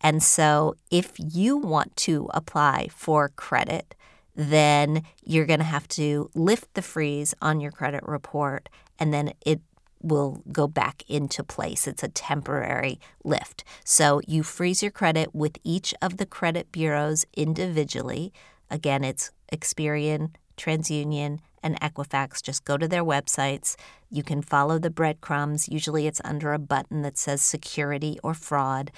[0.05, 3.95] And so, if you want to apply for credit,
[4.35, 9.33] then you're going to have to lift the freeze on your credit report and then
[9.43, 9.61] it
[10.03, 11.87] will go back into place.
[11.87, 13.63] It's a temporary lift.
[13.83, 18.31] So you freeze your credit with each of the credit bureaus individually.
[18.69, 22.43] Again, it's Experian, TransUnion, and Equifax.
[22.43, 23.75] Just go to their websites.
[24.11, 25.67] You can follow the breadcrumbs.
[25.67, 28.91] Usually it's under a button that says security or fraud.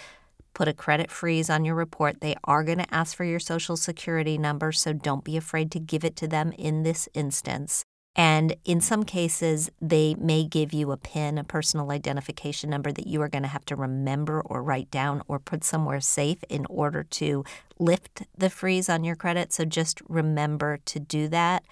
[0.58, 2.20] Put a credit freeze on your report.
[2.20, 5.80] They are going to ask for your social security number, so don't be afraid to
[5.80, 7.86] give it to them in this instance.
[8.16, 13.06] And in some cases, they may give you a PIN, a personal identification number that
[13.06, 16.66] you are going to have to remember or write down or put somewhere safe in
[16.72, 17.46] order to
[17.78, 19.54] lift the freeze on your credit.
[19.54, 21.66] So just remember to do that,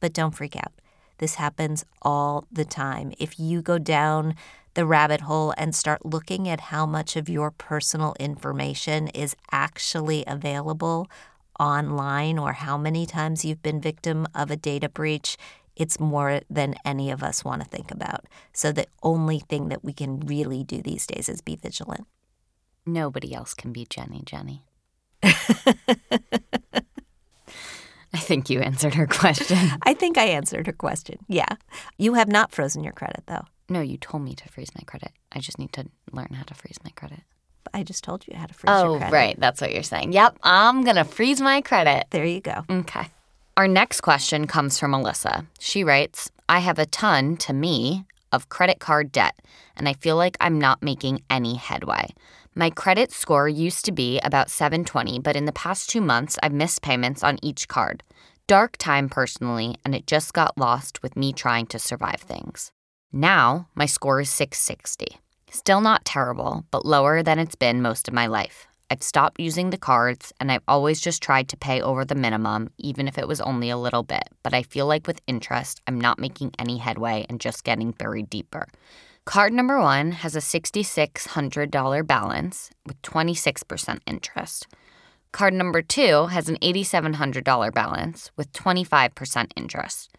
[0.00, 0.72] but don't freak out.
[1.20, 3.12] This happens all the time.
[3.18, 4.34] If you go down
[4.72, 10.24] the rabbit hole and start looking at how much of your personal information is actually
[10.26, 11.10] available
[11.58, 15.36] online or how many times you've been victim of a data breach,
[15.76, 18.24] it's more than any of us want to think about.
[18.54, 22.06] So the only thing that we can really do these days is be vigilant.
[22.86, 24.64] Nobody else can be Jenny, Jenny.
[28.12, 29.56] I think you answered her question.
[29.82, 31.18] I think I answered her question.
[31.28, 31.56] Yeah.
[31.96, 33.44] You have not frozen your credit, though.
[33.68, 35.12] No, you told me to freeze my credit.
[35.30, 37.20] I just need to learn how to freeze my credit.
[37.72, 39.38] I just told you how to freeze oh, right.
[39.38, 40.12] That's what you're saying.
[40.12, 40.38] Yep.
[40.42, 42.06] I'm going to freeze my credit.
[42.10, 42.64] There you go.
[42.68, 43.06] Okay.
[43.56, 45.46] Our next question comes from Alyssa.
[45.58, 49.38] She writes I have a ton, to me, of credit card debt,
[49.76, 52.12] and I feel like I'm not making any headway.
[52.54, 56.52] My credit score used to be about 720, but in the past two months, I've
[56.52, 58.02] missed payments on each card.
[58.48, 62.72] Dark time personally, and it just got lost with me trying to survive things.
[63.12, 65.18] Now, my score is 660.
[65.48, 68.66] Still not terrible, but lower than it's been most of my life.
[68.90, 72.70] I've stopped using the cards and I've always just tried to pay over the minimum,
[72.78, 74.24] even if it was only a little bit.
[74.42, 78.28] But I feel like with interest, I'm not making any headway and just getting buried
[78.28, 78.66] deeper.
[79.30, 84.66] Card number one has a $6,600 balance with 26% interest.
[85.30, 90.10] Card number two has an $8,700 balance with 25% interest.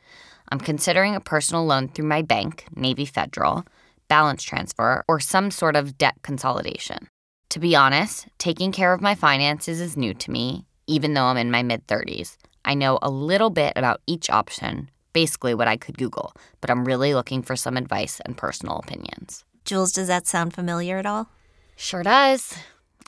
[0.49, 3.65] I'm considering a personal loan through my bank, Navy Federal,
[4.07, 7.09] balance transfer, or some sort of debt consolidation.
[7.49, 11.35] To be honest, taking care of my finances is new to me, even though I'm
[11.35, 12.37] in my mid 30s.
[12.63, 16.85] I know a little bit about each option, basically what I could Google, but I'm
[16.85, 19.43] really looking for some advice and personal opinions.
[19.65, 21.29] Jules, does that sound familiar at all?
[21.75, 22.55] Sure does.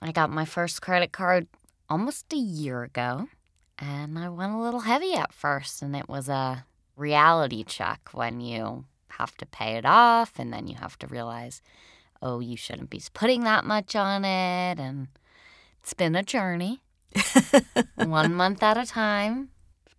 [0.02, 1.48] I got my first credit card
[1.90, 3.28] almost a year ago,
[3.80, 8.40] and I went a little heavy at first, and it was a reality check when
[8.40, 11.62] you have to pay it off, and then you have to realize
[12.24, 14.80] oh, you shouldn't be putting that much on it.
[14.80, 15.10] And
[15.82, 16.82] it's been a journey,
[17.96, 19.50] one month at a time,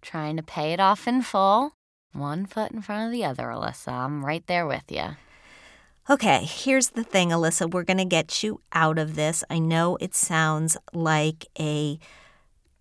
[0.01, 1.75] trying to pay it off in full,
[2.15, 3.93] one foot in front of the other, Alyssa.
[3.93, 5.17] I'm right there with you.
[6.09, 7.71] Okay, here's the thing, Alyssa.
[7.71, 9.43] We're going to get you out of this.
[9.49, 11.99] I know it sounds like a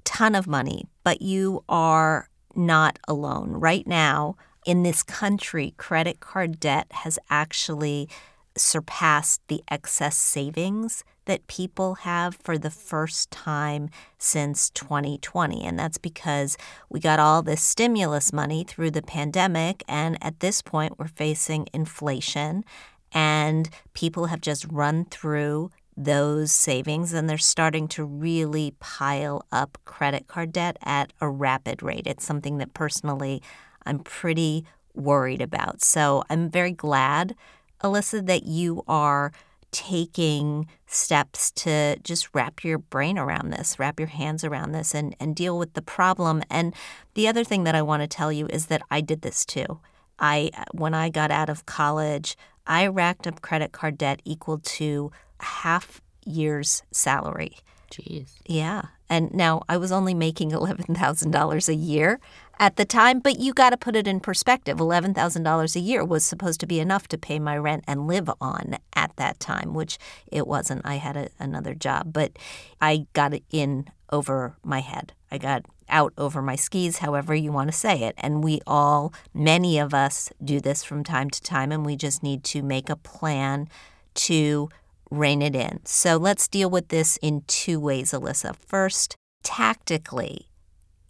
[0.04, 3.52] ton of money, but you are not alone.
[3.52, 8.10] Right now, in this country, credit card debt has actually
[8.58, 15.64] surpassed the excess savings that people have for the first time since 2020.
[15.64, 16.58] And that's because
[16.90, 19.84] we got all this stimulus money through the pandemic.
[19.88, 22.64] And at this point, we're facing inflation,
[23.12, 29.78] and people have just run through those savings and they're starting to really pile up
[29.86, 32.08] credit card debt at a rapid rate.
[32.08, 33.44] It's something that personally
[33.86, 34.66] I'm pretty
[34.96, 35.84] worried about.
[35.84, 37.36] So I'm very glad
[37.84, 39.32] Alyssa, that you are
[39.74, 45.16] taking steps to just wrap your brain around this, wrap your hands around this, and,
[45.20, 46.44] and deal with the problem.
[46.50, 46.74] And
[47.16, 49.80] the other thing that I want to tell you is that I did this too.
[50.20, 55.12] I when I got out of college, I racked up credit card debt equal to
[55.40, 57.58] half year's salary.
[57.92, 58.30] Jeez.
[58.46, 58.84] Yeah.
[59.10, 62.20] And now I was only making $11,000 a year
[62.60, 64.78] at the time, but you got to put it in perspective.
[64.78, 68.78] $11,000 a year was supposed to be enough to pay my rent and live on
[68.95, 69.97] at that time, which
[70.28, 70.82] it wasn't.
[70.86, 72.38] I had a, another job, but
[72.80, 75.14] I got it in over my head.
[75.32, 78.16] I got out over my skis, however you want to say it.
[78.18, 82.24] And we all, many of us, do this from time to time, and we just
[82.24, 83.68] need to make a plan
[84.16, 84.70] to
[85.10, 85.80] rein it in.
[85.86, 88.56] So let's deal with this in two ways, Alyssa.
[88.56, 90.47] First, tactically,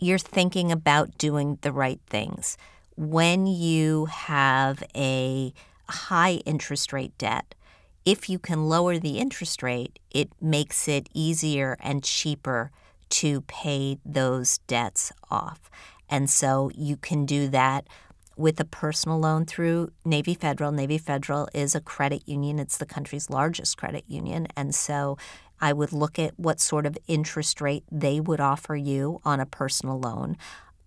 [0.04, 2.58] you're thinking about doing the right things.
[2.96, 5.54] When you have a
[5.90, 7.56] high interest rate debt,
[8.06, 12.72] if you can lower the interest rate, it makes it easier and cheaper
[13.10, 15.70] to pay those debts off.
[16.10, 17.88] And so you can do that
[18.36, 20.72] with a personal loan through Navy Federal.
[20.72, 24.48] Navy Federal is a credit union, it's the country's largest credit union.
[24.56, 25.18] And so
[25.64, 29.46] I would look at what sort of interest rate they would offer you on a
[29.46, 30.36] personal loan.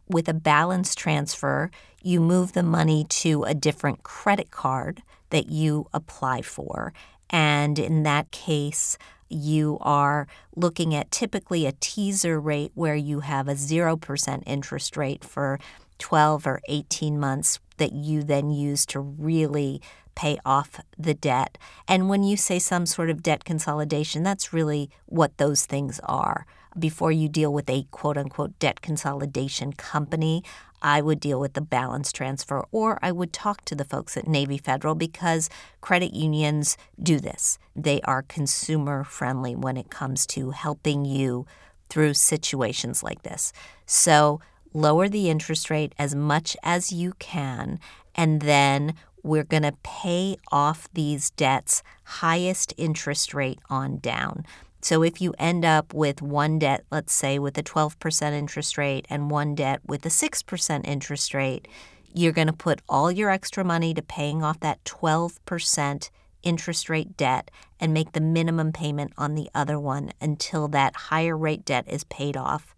[0.06, 1.70] With a balance transfer,
[2.02, 6.92] you move the money to a different credit card that you apply for.
[7.30, 8.98] And in that case,
[9.30, 15.24] you are looking at typically a teaser rate where you have a 0% interest rate
[15.24, 15.58] for
[15.98, 19.80] 12 or 18 months that you then use to really
[20.16, 21.56] pay off the debt.
[21.86, 26.46] And when you say some sort of debt consolidation, that's really what those things are.
[26.76, 30.42] Before you deal with a quote unquote debt consolidation company,
[30.82, 34.26] I would deal with the balance transfer or I would talk to the folks at
[34.26, 35.48] Navy Federal because
[35.80, 37.58] credit unions do this.
[37.74, 41.46] They are consumer friendly when it comes to helping you
[41.88, 43.52] through situations like this.
[43.86, 44.40] So,
[44.74, 47.78] lower the interest rate as much as you can,
[48.14, 48.94] and then
[49.26, 54.44] we're going to pay off these debts highest interest rate on down.
[54.80, 59.06] So if you end up with one debt, let's say with a 12% interest rate,
[59.10, 61.66] and one debt with a 6% interest rate,
[62.14, 66.10] you're going to put all your extra money to paying off that 12%
[66.42, 67.50] interest rate debt
[67.80, 72.04] and make the minimum payment on the other one until that higher rate debt is
[72.04, 72.76] paid off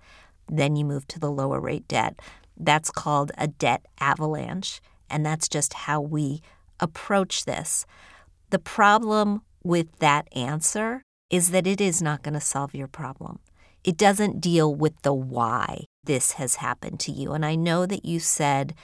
[0.49, 2.21] then you move to the lower rate debt.
[2.57, 4.81] That's called a debt avalanche,
[5.11, 6.43] and that's just how we
[6.81, 7.87] approach this.
[8.51, 13.39] The problem with that answer is that it is not going to solve your problem.
[13.85, 17.33] It doesn't deal with the why this has happened to you.
[17.33, 18.75] And I know that you said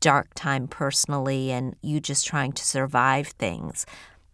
[0.00, 3.86] dark time personally and you just trying to survive things.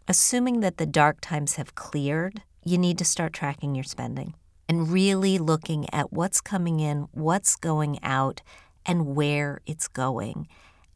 [0.08, 4.34] Assuming that the dark times have cleared, you need to start tracking your spending
[4.68, 8.42] and really looking at what's coming in, what's going out,
[8.84, 10.48] and where it's going.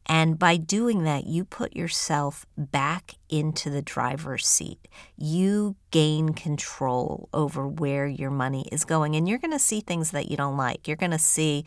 [0.07, 4.87] And by doing that, you put yourself back into the driver's seat.
[5.17, 9.15] You gain control over where your money is going.
[9.15, 10.87] And you're going to see things that you don't like.
[10.87, 11.65] You're going to see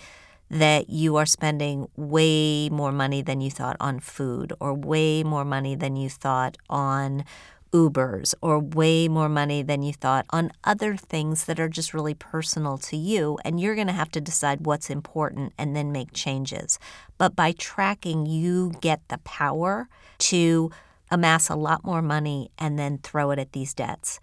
[0.51, 5.45] that you are spending way more money than you thought on food, or way more
[5.45, 7.25] money than you thought on
[7.73, 12.15] Ubers or way more money than you thought on other things that are just really
[12.15, 13.39] personal to you.
[13.45, 16.79] And you're going to have to decide what's important and then make changes.
[17.19, 19.89] But by tracking, you get the power
[20.19, 20.71] to
[21.11, 24.21] amass a lot more money and then throw it at these debts.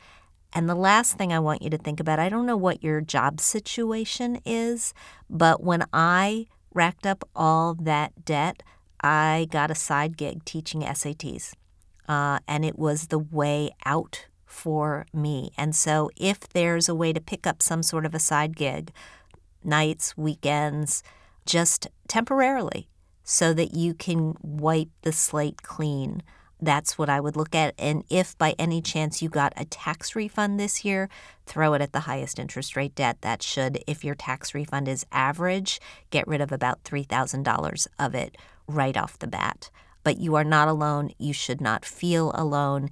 [0.54, 3.02] And the last thing I want you to think about I don't know what your
[3.02, 4.94] job situation is,
[5.30, 8.64] but when I racked up all that debt,
[9.02, 11.54] I got a side gig teaching SATs
[12.08, 15.52] uh, and it was the way out for me.
[15.58, 18.92] And so, if there's a way to pick up some sort of a side gig,
[19.64, 21.04] nights, weekends,
[21.46, 22.88] just temporarily,
[23.24, 26.22] so that you can wipe the slate clean.
[26.62, 27.74] That's what I would look at.
[27.78, 31.10] And if by any chance you got a tax refund this year,
[31.46, 33.18] throw it at the highest interest rate debt.
[33.22, 35.82] That should, if your tax refund is average,
[36.12, 38.38] get rid of about $3,000 of it
[38.68, 39.70] right off the bat
[40.06, 41.10] but you are not alone.
[41.18, 42.90] You should not feel alone.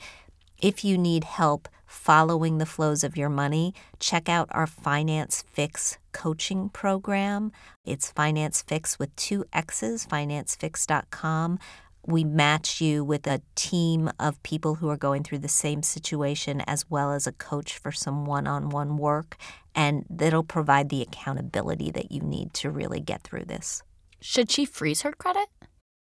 [0.59, 5.97] If you need help following the flows of your money, check out our Finance Fixx
[6.11, 7.51] coaching program.
[7.85, 11.59] It's Finance Fixx with two X's, financefixx.com.
[12.07, 16.61] We match you with a team of people who are going through the same situation,
[16.61, 19.37] as well as a coach for some one on one work.
[19.75, 23.83] And that'll provide the accountability that you need to really get through this.
[24.19, 25.47] Should she freeze her credit?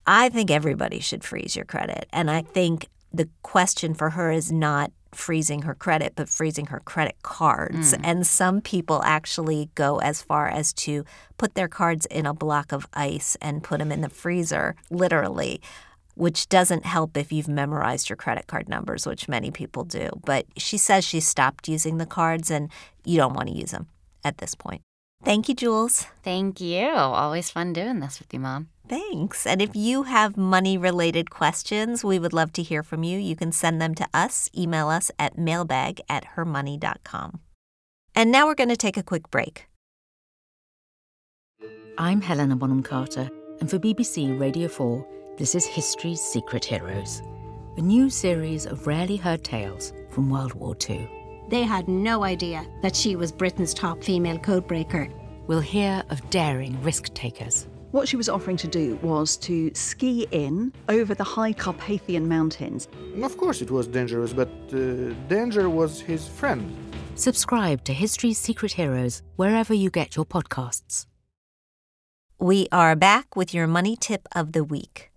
[0.06, 2.06] I think everybody should freeze your credit.
[2.12, 6.80] And I think the question for her is not freezing her credit, but freezing her
[6.80, 7.94] credit cards.
[7.94, 8.00] Mm.
[8.04, 11.04] And some people actually go as far as to
[11.36, 15.60] put their cards in a block of ice and put them in the freezer, literally,
[16.14, 20.10] which doesn't help if you've memorized your credit card numbers, which many people do.
[20.24, 22.70] But she says she stopped using the cards and
[23.04, 23.88] you don't want to use them
[24.24, 24.82] at this point.
[25.24, 26.06] Thank you, Jules.
[26.22, 26.88] Thank you.
[26.88, 28.68] Always fun doing this with you, Mom.
[28.90, 29.46] Thanks.
[29.46, 33.18] And if you have money related questions, we would love to hear from you.
[33.18, 37.38] You can send them to us, email us at mailbag at hermoney.com.
[38.16, 39.68] And now we're going to take a quick break.
[41.98, 43.30] I'm Helena Bonham Carter,
[43.60, 45.06] and for BBC Radio 4,
[45.38, 47.22] this is History's Secret Heroes,
[47.76, 51.08] a new series of rarely heard tales from World War II.
[51.48, 55.12] They had no idea that she was Britain's top female codebreaker.
[55.46, 60.26] We'll hear of daring risk takers what she was offering to do was to ski
[60.30, 62.88] in over the high Carpathian mountains.
[63.22, 66.70] Of course, it was dangerous, but uh, danger was his friend.
[67.14, 71.06] Subscribe to History's Secret Heroes wherever you get your podcasts.
[72.38, 75.10] We are back with your money tip of the week.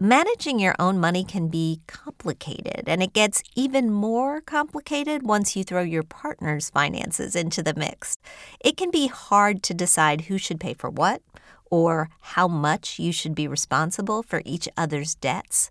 [0.00, 5.64] Managing your own money can be complicated, and it gets even more complicated once you
[5.64, 8.16] throw your partner's finances into the mix.
[8.60, 11.22] It can be hard to decide who should pay for what
[11.70, 15.70] or how much you should be responsible for each other's debts,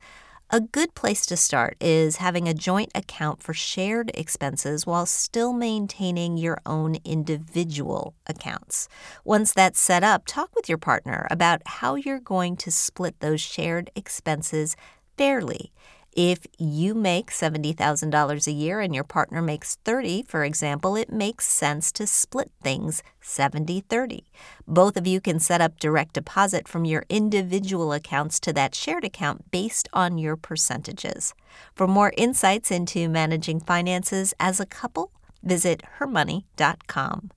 [0.50, 5.52] a good place to start is having a joint account for shared expenses while still
[5.52, 8.88] maintaining your own individual accounts.
[9.26, 13.42] Once that's set up, talk with your partner about how you're going to split those
[13.42, 14.78] shared expenses
[15.18, 15.74] fairly.
[16.18, 21.46] If you make $70,000 a year and your partner makes 30, for example, it makes
[21.46, 24.22] sense to split things 70-30.
[24.68, 29.06] Both of you can set up direct deposit from your individual accounts to that shared
[29.06, 31.36] account based on your percentages.
[31.76, 35.12] For more insights into managing finances as a couple,
[35.44, 37.30] visit hermoney.com.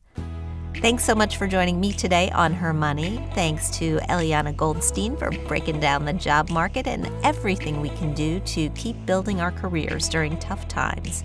[0.77, 3.23] Thanks so much for joining me today on Her Money.
[3.35, 8.41] Thanks to Eliana Goldstein for breaking down the job market and everything we can do
[8.41, 11.23] to keep building our careers during tough times.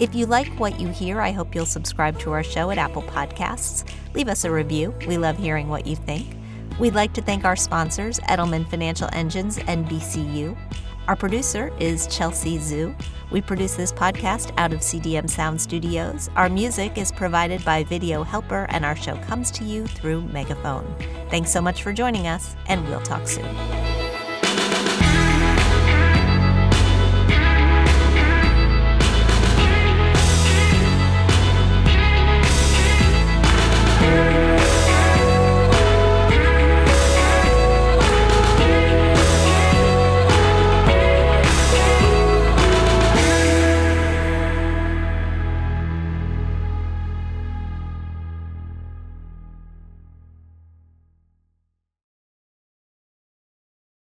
[0.00, 3.02] If you like what you hear, I hope you'll subscribe to our show at Apple
[3.02, 3.88] Podcasts.
[4.14, 4.92] Leave us a review.
[5.06, 6.36] We love hearing what you think.
[6.80, 10.56] We'd like to thank our sponsors, Edelman Financial Engines and BCU.
[11.08, 12.92] Our producer is Chelsea Zhu.
[13.30, 16.28] We produce this podcast out of CDM Sound Studios.
[16.34, 20.92] Our music is provided by Video Helper, and our show comes to you through Megaphone.
[21.30, 23.46] Thanks so much for joining us, and we'll talk soon.